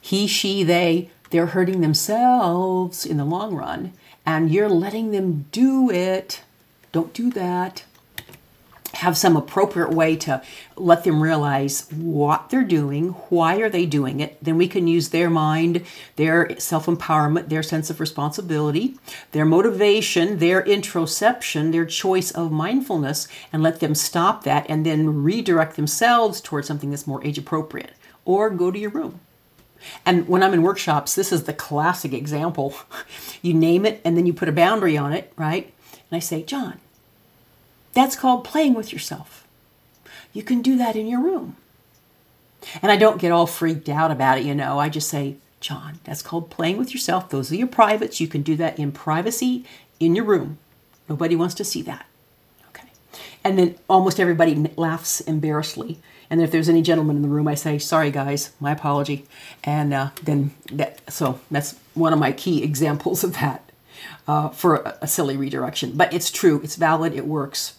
He, 0.00 0.26
she, 0.26 0.62
they, 0.62 1.10
they're 1.30 1.46
hurting 1.46 1.80
themselves 1.80 3.06
in 3.06 3.16
the 3.16 3.24
long 3.24 3.54
run, 3.54 3.92
and 4.26 4.50
you're 4.50 4.68
letting 4.68 5.10
them 5.10 5.46
do 5.52 5.90
it. 5.90 6.42
Don't 6.92 7.12
do 7.12 7.30
that 7.30 7.84
have 9.04 9.18
some 9.18 9.36
appropriate 9.36 9.90
way 9.90 10.16
to 10.16 10.42
let 10.76 11.04
them 11.04 11.22
realize 11.22 11.86
what 11.90 12.48
they're 12.48 12.64
doing, 12.64 13.10
why 13.28 13.56
are 13.56 13.68
they 13.68 13.84
doing 13.84 14.20
it. 14.20 14.42
Then 14.42 14.56
we 14.56 14.66
can 14.66 14.88
use 14.88 15.10
their 15.10 15.28
mind, 15.28 15.84
their 16.16 16.58
self-empowerment, 16.58 17.50
their 17.50 17.62
sense 17.62 17.90
of 17.90 18.00
responsibility, 18.00 18.96
their 19.32 19.44
motivation, 19.44 20.38
their 20.38 20.62
introspection, 20.62 21.70
their 21.70 21.84
choice 21.84 22.30
of 22.30 22.50
mindfulness 22.50 23.28
and 23.52 23.62
let 23.62 23.80
them 23.80 23.94
stop 23.94 24.42
that 24.44 24.64
and 24.70 24.86
then 24.86 25.22
redirect 25.22 25.76
themselves 25.76 26.40
towards 26.40 26.66
something 26.66 26.88
that's 26.90 27.06
more 27.06 27.24
age 27.24 27.36
appropriate 27.38 27.92
or 28.24 28.48
go 28.48 28.70
to 28.70 28.78
your 28.78 28.90
room. 28.90 29.20
And 30.06 30.26
when 30.26 30.42
I'm 30.42 30.54
in 30.54 30.62
workshops, 30.62 31.14
this 31.14 31.30
is 31.30 31.44
the 31.44 31.52
classic 31.52 32.12
example. 32.12 32.74
You 33.42 33.52
name 33.52 33.84
it 33.84 34.00
and 34.06 34.16
then 34.16 34.24
you 34.24 34.32
put 34.32 34.48
a 34.48 34.52
boundary 34.52 34.96
on 34.96 35.12
it, 35.12 35.30
right? 35.36 35.70
And 35.92 36.16
I 36.16 36.18
say, 36.18 36.42
"John, 36.42 36.80
that's 37.94 38.16
called 38.16 38.44
playing 38.44 38.74
with 38.74 38.92
yourself. 38.92 39.46
You 40.32 40.42
can 40.42 40.62
do 40.62 40.76
that 40.76 40.96
in 40.96 41.06
your 41.06 41.20
room. 41.20 41.56
And 42.82 42.90
I 42.90 42.96
don't 42.96 43.20
get 43.20 43.32
all 43.32 43.46
freaked 43.46 43.88
out 43.88 44.10
about 44.10 44.38
it, 44.38 44.44
you 44.44 44.54
know. 44.54 44.78
I 44.78 44.88
just 44.88 45.08
say, 45.08 45.36
John, 45.60 46.00
that's 46.04 46.22
called 46.22 46.50
playing 46.50 46.76
with 46.76 46.92
yourself. 46.92 47.30
Those 47.30 47.52
are 47.52 47.56
your 47.56 47.68
privates. 47.68 48.20
You 48.20 48.28
can 48.28 48.42
do 48.42 48.56
that 48.56 48.78
in 48.78 48.92
privacy 48.92 49.64
in 50.00 50.14
your 50.14 50.24
room. 50.24 50.58
Nobody 51.08 51.36
wants 51.36 51.54
to 51.54 51.64
see 51.64 51.82
that. 51.82 52.06
Okay. 52.70 52.88
And 53.44 53.58
then 53.58 53.76
almost 53.88 54.18
everybody 54.18 54.54
laughs 54.76 55.20
embarrassedly. 55.20 56.00
And 56.30 56.42
if 56.42 56.50
there's 56.50 56.68
any 56.68 56.82
gentlemen 56.82 57.16
in 57.16 57.22
the 57.22 57.28
room, 57.28 57.46
I 57.46 57.54
say, 57.54 57.78
sorry 57.78 58.10
guys, 58.10 58.52
my 58.58 58.72
apology. 58.72 59.26
And 59.62 59.94
uh, 59.94 60.10
then 60.22 60.52
that, 60.72 61.00
so 61.12 61.38
that's 61.50 61.78
one 61.92 62.12
of 62.12 62.18
my 62.18 62.32
key 62.32 62.62
examples 62.62 63.22
of 63.22 63.34
that 63.34 63.70
uh, 64.26 64.48
for 64.48 64.76
a, 64.76 64.98
a 65.02 65.06
silly 65.06 65.36
redirection. 65.36 65.92
But 65.92 66.12
it's 66.12 66.30
true, 66.30 66.60
it's 66.64 66.76
valid, 66.76 67.12
it 67.12 67.26
works 67.26 67.74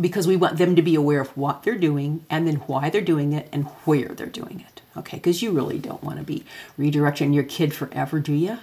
because 0.00 0.26
we 0.26 0.36
want 0.36 0.58
them 0.58 0.76
to 0.76 0.82
be 0.82 0.94
aware 0.94 1.20
of 1.20 1.36
what 1.36 1.62
they're 1.62 1.78
doing 1.78 2.24
and 2.30 2.46
then 2.46 2.56
why 2.56 2.90
they're 2.90 3.00
doing 3.00 3.32
it 3.32 3.48
and 3.52 3.64
where 3.84 4.08
they're 4.08 4.26
doing 4.26 4.64
it. 4.66 4.80
Okay, 4.96 5.18
because 5.18 5.42
you 5.42 5.50
really 5.52 5.78
don't 5.78 6.02
want 6.02 6.18
to 6.18 6.24
be 6.24 6.44
redirecting 6.78 7.34
your 7.34 7.44
kid 7.44 7.72
forever, 7.72 8.18
do 8.18 8.32
you? 8.32 8.58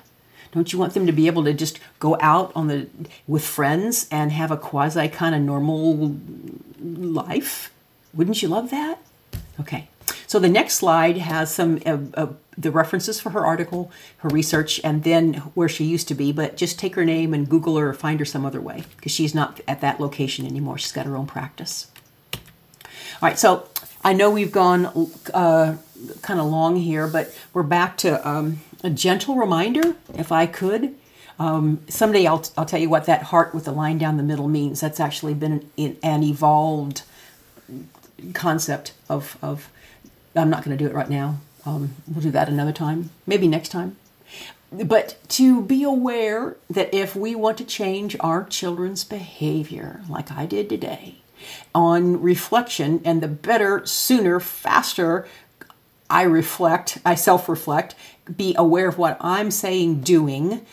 Don't 0.52 0.72
you 0.72 0.80
want 0.80 0.94
them 0.94 1.06
to 1.06 1.12
be 1.12 1.28
able 1.28 1.44
to 1.44 1.54
just 1.54 1.80
go 2.00 2.18
out 2.22 2.52
on 2.56 2.68
the 2.68 2.88
with 3.28 3.46
friends 3.46 4.08
and 4.10 4.32
have 4.32 4.52
a 4.52 4.58
quasi 4.58 5.08
kind 5.10 5.36
of 5.36 5.42
normal 5.42 6.18
life? 6.82 7.72
Wouldn't 8.14 8.42
you 8.42 8.48
love 8.48 8.70
that? 8.72 9.00
Okay. 9.60 9.90
So 10.28 10.40
the 10.40 10.50
next 10.50 10.76
slide 10.76 11.18
has 11.18 11.54
some 11.54 11.82
uh, 11.86 11.98
uh, 12.14 12.28
the 12.58 12.72
references 12.72 13.20
for 13.20 13.32
her 13.32 13.46
article, 13.46 13.92
her 14.18 14.30
research, 14.30 14.80
and 14.84 15.04
then 15.04 15.36
where 15.56 15.70
she 15.70 15.84
used 15.84 16.08
to 16.08 16.16
be. 16.16 16.32
But 16.32 16.58
just 16.58 16.80
take 16.80 16.96
her 16.96 17.06
name 17.06 17.34
and 17.34 17.50
Google 17.50 17.78
her 17.78 17.90
or 17.90 17.94
find 17.94 18.20
her 18.20 18.26
some 18.26 18.46
other 18.46 18.62
way 18.62 18.84
because 18.96 19.12
she's 19.12 19.36
not 19.36 19.62
at 19.68 19.82
that 19.82 20.00
location 20.00 20.46
anymore. 20.46 20.78
She's 20.78 20.92
got 20.92 21.06
her 21.06 21.18
own 21.18 21.28
practice. 21.28 21.92
All 22.34 23.30
right, 23.30 23.40
so 23.40 23.68
I 24.04 24.14
know 24.14 24.30
we've 24.30 24.52
gone 24.52 25.10
uh, 25.34 25.78
kind 26.22 26.40
of 26.40 26.48
long 26.48 26.76
here, 26.76 27.08
but 27.08 27.36
we're 27.54 27.64
back 27.64 27.98
to 28.00 28.28
um, 28.28 28.60
a 28.84 28.90
gentle 28.90 29.36
reminder, 29.36 29.96
if 30.14 30.32
I 30.32 30.46
could. 30.46 30.96
Um, 31.38 31.82
someday 31.90 32.26
I'll, 32.26 32.46
I'll 32.58 32.66
tell 32.66 32.80
you 32.80 32.90
what 32.90 33.06
that 33.08 33.24
heart 33.24 33.54
with 33.54 33.66
the 33.66 33.72
line 33.72 33.98
down 33.98 34.18
the 34.18 34.24
middle 34.24 34.48
means. 34.48 34.80
That's 34.80 35.00
actually 35.00 35.34
been 35.34 35.70
an, 35.78 35.98
an 36.02 36.24
evolved 36.24 37.02
concept 38.34 38.94
of, 39.10 39.38
of 39.42 39.70
I'm 40.36 40.50
not 40.50 40.64
going 40.64 40.78
to 40.78 40.82
do 40.82 40.90
it 40.90 40.94
right 40.94 41.10
now. 41.10 41.40
Um, 41.66 41.96
we'll 42.08 42.22
do 42.22 42.32
that 42.32 42.50
another 42.50 42.72
time, 42.72 43.10
maybe 43.26 43.48
next 43.48 43.70
time. 43.70 43.98
But 44.72 45.18
to 45.30 45.62
be 45.62 45.84
aware 45.84 46.58
that 46.70 46.94
if 46.94 47.16
we 47.16 47.36
want 47.36 47.58
to 47.60 47.66
change 47.66 48.16
our 48.20 48.44
children's 48.44 49.04
behavior, 49.04 50.02
like 50.10 50.32
I 50.32 50.46
did 50.46 50.70
today, 50.70 51.16
on 51.74 52.22
reflection, 52.22 53.02
and 53.06 53.22
the 53.22 53.28
better, 53.28 53.86
sooner, 53.86 54.40
faster 54.40 55.28
I 56.10 56.24
reflect, 56.24 57.00
I 57.06 57.16
self 57.16 57.50
reflect, 57.50 57.96
be 58.36 58.54
aware 58.58 58.88
of 58.88 58.98
what 58.98 59.18
I'm 59.20 59.50
saying, 59.50 60.02
doing. 60.02 60.66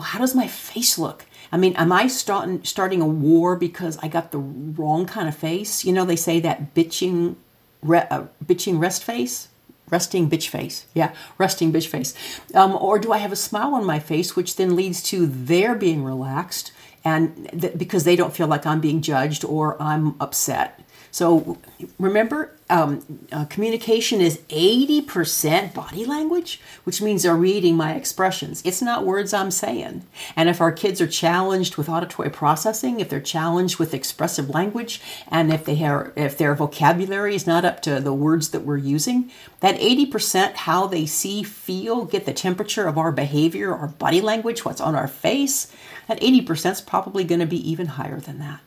How 0.00 0.18
does 0.18 0.34
my 0.34 0.46
face 0.46 0.98
look? 0.98 1.26
I 1.50 1.56
mean, 1.56 1.74
am 1.76 1.92
I 1.92 2.06
starting 2.06 2.64
starting 2.64 3.00
a 3.00 3.06
war 3.06 3.56
because 3.56 3.98
I 3.98 4.08
got 4.08 4.32
the 4.32 4.38
wrong 4.38 5.06
kind 5.06 5.28
of 5.28 5.36
face? 5.36 5.84
You 5.84 5.92
know, 5.92 6.04
they 6.04 6.16
say 6.16 6.40
that 6.40 6.74
bitching, 6.74 7.36
re, 7.82 8.00
uh, 8.10 8.24
bitching 8.44 8.78
rest 8.78 9.04
face 9.04 9.48
resting 9.90 10.28
bitch 10.28 10.48
face. 10.48 10.86
Yeah, 10.94 11.14
resting 11.38 11.72
bitch 11.72 11.86
face. 11.88 12.14
Um, 12.54 12.76
or 12.80 12.98
do 12.98 13.12
I 13.12 13.18
have 13.18 13.32
a 13.32 13.36
smile 13.36 13.74
on 13.74 13.84
my 13.84 13.98
face, 13.98 14.36
which 14.36 14.56
then 14.56 14.76
leads 14.76 15.02
to 15.04 15.26
their 15.26 15.74
being 15.74 16.04
relaxed 16.04 16.72
and 17.04 17.48
th- 17.58 17.78
because 17.78 18.04
they 18.04 18.16
don't 18.16 18.34
feel 18.34 18.46
like 18.46 18.66
I'm 18.66 18.80
being 18.80 19.00
judged 19.02 19.44
or 19.44 19.80
I'm 19.80 20.20
upset. 20.20 20.80
So 21.10 21.58
remember, 21.98 22.52
um, 22.70 23.02
uh, 23.32 23.46
communication 23.46 24.20
is 24.20 24.38
80% 24.50 25.72
body 25.72 26.04
language, 26.04 26.60
which 26.84 27.00
means 27.00 27.22
they're 27.22 27.34
reading 27.34 27.76
my 27.76 27.94
expressions. 27.94 28.60
It's 28.64 28.82
not 28.82 29.06
words 29.06 29.32
I'm 29.32 29.50
saying. 29.50 30.04
And 30.36 30.48
if 30.48 30.60
our 30.60 30.72
kids 30.72 31.00
are 31.00 31.06
challenged 31.06 31.76
with 31.76 31.88
auditory 31.88 32.30
processing, 32.30 33.00
if 33.00 33.08
they're 33.08 33.20
challenged 33.20 33.78
with 33.78 33.94
expressive 33.94 34.50
language, 34.50 35.00
and 35.28 35.52
if 35.52 35.64
they 35.64 35.76
have, 35.76 36.12
if 36.14 36.36
their 36.36 36.54
vocabulary 36.54 37.34
is 37.34 37.46
not 37.46 37.64
up 37.64 37.80
to 37.82 38.00
the 38.00 38.12
words 38.12 38.50
that 38.50 38.64
we're 38.64 38.76
using, 38.76 39.30
that 39.60 39.80
80% 39.80 40.54
how 40.54 40.86
they 40.86 41.06
see, 41.06 41.42
feel, 41.42 42.04
get 42.04 42.26
the 42.26 42.32
temperature 42.34 42.86
of 42.86 42.98
our 42.98 43.12
behavior, 43.12 43.74
our 43.74 43.88
body 43.88 44.20
language, 44.20 44.64
what's 44.64 44.80
on 44.80 44.94
our 44.94 45.08
face, 45.08 45.72
that 46.06 46.20
80% 46.20 46.72
is 46.72 46.80
probably 46.80 47.24
going 47.24 47.40
to 47.40 47.46
be 47.46 47.70
even 47.70 47.86
higher 47.86 48.20
than 48.20 48.38
that. 48.40 48.60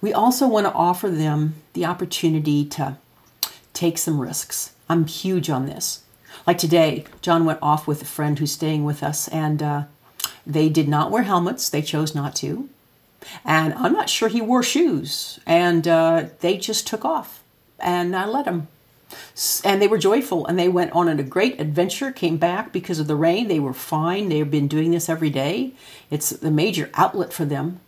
We 0.00 0.12
also 0.12 0.46
want 0.46 0.66
to 0.66 0.72
offer 0.72 1.08
them 1.08 1.54
the 1.72 1.86
opportunity 1.86 2.64
to 2.66 2.98
take 3.72 3.98
some 3.98 4.20
risks. 4.20 4.72
I'm 4.88 5.06
huge 5.06 5.50
on 5.50 5.66
this. 5.66 6.02
Like 6.46 6.58
today, 6.58 7.04
John 7.22 7.44
went 7.44 7.58
off 7.62 7.86
with 7.86 8.02
a 8.02 8.06
friend 8.06 8.38
who's 8.38 8.52
staying 8.52 8.84
with 8.84 9.02
us, 9.02 9.26
and 9.28 9.62
uh, 9.62 9.84
they 10.46 10.68
did 10.68 10.88
not 10.88 11.10
wear 11.10 11.24
helmets. 11.24 11.68
They 11.68 11.82
chose 11.82 12.14
not 12.14 12.36
to. 12.36 12.68
And 13.44 13.74
I'm 13.74 13.92
not 13.92 14.08
sure 14.08 14.28
he 14.28 14.40
wore 14.40 14.62
shoes. 14.62 15.40
And 15.46 15.86
uh, 15.88 16.26
they 16.40 16.56
just 16.58 16.86
took 16.86 17.04
off. 17.04 17.42
And 17.80 18.14
I 18.14 18.26
let 18.26 18.44
them. 18.44 18.68
And 19.64 19.80
they 19.80 19.88
were 19.88 19.98
joyful 19.98 20.46
and 20.46 20.58
they 20.58 20.68
went 20.68 20.92
on 20.92 21.08
a 21.08 21.22
great 21.22 21.60
adventure, 21.60 22.10
came 22.10 22.38
back 22.38 22.72
because 22.72 22.98
of 22.98 23.06
the 23.06 23.14
rain. 23.14 23.46
They 23.46 23.60
were 23.60 23.72
fine. 23.72 24.28
They've 24.28 24.50
been 24.50 24.66
doing 24.66 24.90
this 24.90 25.08
every 25.08 25.30
day. 25.30 25.74
It's 26.10 26.32
a 26.42 26.50
major 26.50 26.90
outlet 26.94 27.32
for 27.32 27.44
them 27.44 27.80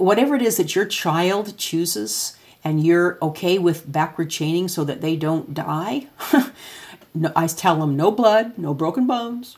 whatever 0.00 0.34
it 0.34 0.42
is 0.42 0.56
that 0.56 0.74
your 0.74 0.86
child 0.86 1.56
chooses 1.56 2.36
and 2.64 2.84
you're 2.84 3.18
okay 3.22 3.58
with 3.58 3.90
backward 3.90 4.30
chaining 4.30 4.68
so 4.68 4.84
that 4.84 5.00
they 5.00 5.16
don't 5.16 5.54
die, 5.54 6.08
no, 7.14 7.32
I 7.34 7.46
tell 7.46 7.78
them 7.78 7.96
no 7.96 8.10
blood, 8.10 8.58
no 8.58 8.74
broken 8.74 9.06
bones, 9.06 9.56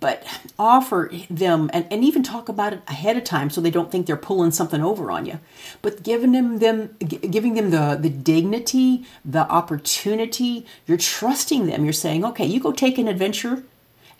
but 0.00 0.24
offer 0.58 1.10
them 1.30 1.70
and, 1.72 1.86
and 1.90 2.02
even 2.02 2.22
talk 2.22 2.48
about 2.48 2.72
it 2.72 2.80
ahead 2.88 3.16
of 3.16 3.24
time 3.24 3.50
so 3.50 3.60
they 3.60 3.70
don't 3.70 3.92
think 3.92 4.06
they're 4.06 4.16
pulling 4.16 4.50
something 4.50 4.82
over 4.82 5.12
on 5.12 5.24
you 5.26 5.38
but 5.80 6.02
giving 6.02 6.32
them 6.32 6.58
them 6.58 6.96
giving 6.98 7.54
them 7.54 7.70
the 7.70 7.96
the 8.00 8.10
dignity 8.10 9.04
the 9.24 9.48
opportunity 9.48 10.66
you're 10.86 10.98
trusting 10.98 11.66
them. 11.66 11.84
You're 11.84 11.92
saying 11.92 12.24
okay 12.24 12.44
you 12.44 12.58
go 12.58 12.72
take 12.72 12.98
an 12.98 13.06
adventure 13.06 13.62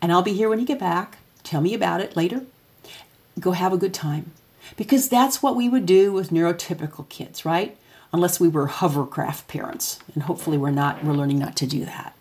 and 0.01 0.13
i'll 0.13 0.23
be 0.23 0.35
here 0.35 0.49
when 0.49 0.61
you 0.61 0.67
get 0.67 0.79
back. 0.79 1.19
Tell 1.43 1.61
me 1.61 1.75
about 1.75 2.01
it 2.01 2.17
later. 2.17 2.43
Go 3.41 3.51
have 3.51 3.73
a 3.73 3.77
good 3.77 3.93
time 3.93 4.31
because 4.77 5.09
that's 5.09 5.43
what 5.43 5.57
we 5.57 5.69
would 5.69 5.87
do 5.87 6.13
with 6.13 6.31
neurotypical 6.31 7.09
kids, 7.09 7.45
right? 7.45 7.77
Unless 8.13 8.39
we 8.41 8.49
were 8.49 8.67
hovercraft 8.67 9.49
parents. 9.49 9.99
And 10.15 10.25
hopefully 10.25 10.59
we're 10.59 10.71
not, 10.71 11.03
we're 11.05 11.13
learning 11.13 11.39
not 11.39 11.57
to 11.57 11.67
do 11.67 11.85
that. 11.85 12.15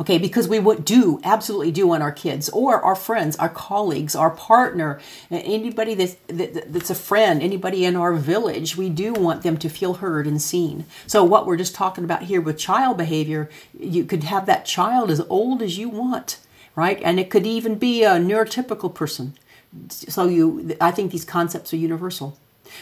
Okay, 0.00 0.18
because 0.18 0.48
we 0.48 0.58
would 0.58 0.84
do, 0.84 1.20
absolutely 1.24 1.70
do 1.70 1.86
want 1.86 2.02
our 2.02 2.12
kids 2.12 2.48
or 2.50 2.80
our 2.80 2.94
friends, 2.94 3.36
our 3.36 3.48
colleagues, 3.48 4.14
our 4.14 4.30
partner, 4.30 5.00
anybody 5.30 5.94
that's, 5.94 6.16
that, 6.28 6.72
that's 6.72 6.90
a 6.90 6.94
friend, 6.94 7.42
anybody 7.42 7.84
in 7.84 7.96
our 7.96 8.14
village, 8.14 8.76
we 8.76 8.88
do 8.88 9.12
want 9.12 9.42
them 9.42 9.56
to 9.58 9.68
feel 9.68 9.94
heard 9.94 10.26
and 10.26 10.40
seen. 10.40 10.84
So, 11.06 11.22
what 11.24 11.46
we're 11.46 11.56
just 11.56 11.74
talking 11.74 12.04
about 12.04 12.22
here 12.22 12.40
with 12.40 12.58
child 12.58 12.96
behavior, 12.96 13.48
you 13.78 14.04
could 14.04 14.24
have 14.24 14.46
that 14.46 14.64
child 14.64 15.10
as 15.10 15.20
old 15.28 15.62
as 15.62 15.78
you 15.78 15.88
want, 15.88 16.38
right? 16.74 17.00
And 17.02 17.20
it 17.20 17.30
could 17.30 17.46
even 17.46 17.76
be 17.76 18.04
a 18.04 18.12
neurotypical 18.12 18.94
person 18.94 19.34
so 19.88 20.26
you 20.26 20.76
i 20.80 20.90
think 20.90 21.10
these 21.12 21.24
concepts 21.24 21.72
are 21.72 21.76
universal 21.76 22.38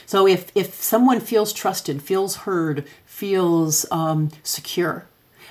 so 0.06 0.26
if 0.26 0.50
if 0.54 0.74
someone 0.74 1.20
feels 1.20 1.52
trusted 1.52 2.02
feels 2.02 2.36
heard 2.36 2.86
feels 3.04 3.86
um, 3.90 4.30
secure 4.42 5.06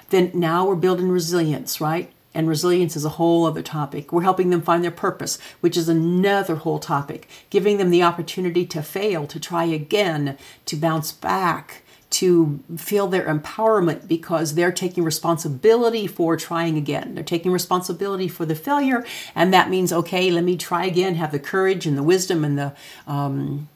then 0.10 0.32
now 0.34 0.66
we're 0.66 0.76
building 0.76 1.10
resilience 1.10 1.80
right 1.82 2.12
and 2.34 2.48
resilience 2.48 2.96
is 2.96 3.06
a 3.06 3.10
whole 3.10 3.46
other 3.46 3.62
topic. 3.62 4.12
We're 4.12 4.22
helping 4.22 4.50
them 4.50 4.62
find 4.62 4.84
their 4.84 4.92
purpose, 4.92 5.38
which 5.60 5.76
is 5.76 5.90
another 5.90 6.56
whole 6.56 6.80
topic. 6.80 7.28
Giving 7.50 7.78
them 7.78 7.90
the 7.90 8.04
opportunity 8.04 8.66
to 8.68 8.82
fail, 8.82 9.28
to 9.28 9.40
try 9.40 9.66
again, 9.66 10.38
to 10.66 10.76
bounce 10.76 11.12
back, 11.12 11.84
to 12.12 12.60
feel 12.78 13.08
their 13.08 13.26
empowerment 13.26 14.08
because 14.08 14.56
they're 14.56 14.72
taking 14.72 15.04
responsibility 15.04 16.08
for 16.08 16.36
trying 16.36 16.78
again. 16.78 17.16
They're 17.16 17.24
taking 17.24 17.52
responsibility 17.52 18.28
for 18.28 18.46
the 18.46 18.56
failure, 18.56 19.06
and 19.34 19.54
that 19.54 19.70
means 19.70 19.92
okay, 19.92 20.30
let 20.30 20.44
me 20.44 20.58
try 20.58 20.86
again. 20.86 21.16
Have 21.16 21.32
the 21.32 21.40
courage 21.40 21.86
and 21.88 21.98
the 21.98 22.04
wisdom 22.04 22.44
and 22.44 22.58
the 22.58 22.74
um, 23.08 23.70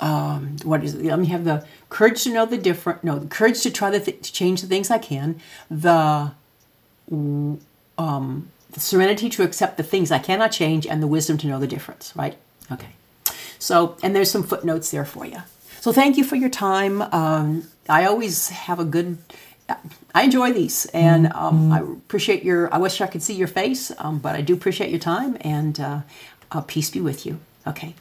um, 0.00 0.56
what 0.64 0.82
is 0.82 0.94
it? 0.94 1.04
Let 1.04 1.18
me 1.18 1.26
have 1.26 1.44
the 1.44 1.64
courage 1.88 2.24
to 2.24 2.32
know 2.32 2.44
the 2.46 2.58
different. 2.58 3.04
No, 3.04 3.18
the 3.18 3.28
courage 3.28 3.62
to 3.62 3.70
try 3.70 3.90
the 3.90 4.00
th- 4.00 4.22
to 4.22 4.32
change 4.32 4.62
the 4.62 4.66
things 4.66 4.90
I 4.90 4.98
can. 4.98 5.40
The 5.70 6.32
um, 7.10 8.50
the 8.72 8.80
serenity 8.80 9.28
to 9.30 9.42
accept 9.42 9.76
the 9.76 9.82
things 9.82 10.10
I 10.10 10.18
cannot 10.18 10.52
change, 10.52 10.86
and 10.86 11.02
the 11.02 11.06
wisdom 11.06 11.38
to 11.38 11.46
know 11.46 11.60
the 11.60 11.66
difference. 11.66 12.12
Right? 12.16 12.36
Okay. 12.72 12.94
So, 13.58 13.96
and 14.02 14.16
there's 14.16 14.30
some 14.30 14.42
footnotes 14.42 14.90
there 14.90 15.04
for 15.04 15.26
you. 15.26 15.42
So, 15.80 15.92
thank 15.92 16.16
you 16.16 16.24
for 16.24 16.36
your 16.36 16.50
time. 16.50 17.02
Um, 17.02 17.68
I 17.88 18.04
always 18.04 18.50
have 18.50 18.78
a 18.78 18.84
good. 18.84 19.18
I 20.14 20.24
enjoy 20.24 20.52
these, 20.52 20.86
and 20.86 21.32
um, 21.32 21.72
I 21.72 21.80
appreciate 21.80 22.42
your. 22.42 22.72
I 22.74 22.78
wish 22.78 23.00
I 23.00 23.06
could 23.06 23.22
see 23.22 23.34
your 23.34 23.48
face, 23.48 23.92
um, 23.98 24.18
but 24.18 24.34
I 24.34 24.40
do 24.40 24.52
appreciate 24.54 24.90
your 24.90 24.98
time, 24.98 25.36
and 25.40 25.78
uh, 25.78 26.00
uh, 26.50 26.60
peace 26.62 26.90
be 26.90 27.00
with 27.00 27.24
you. 27.24 27.38
Okay. 27.66 27.94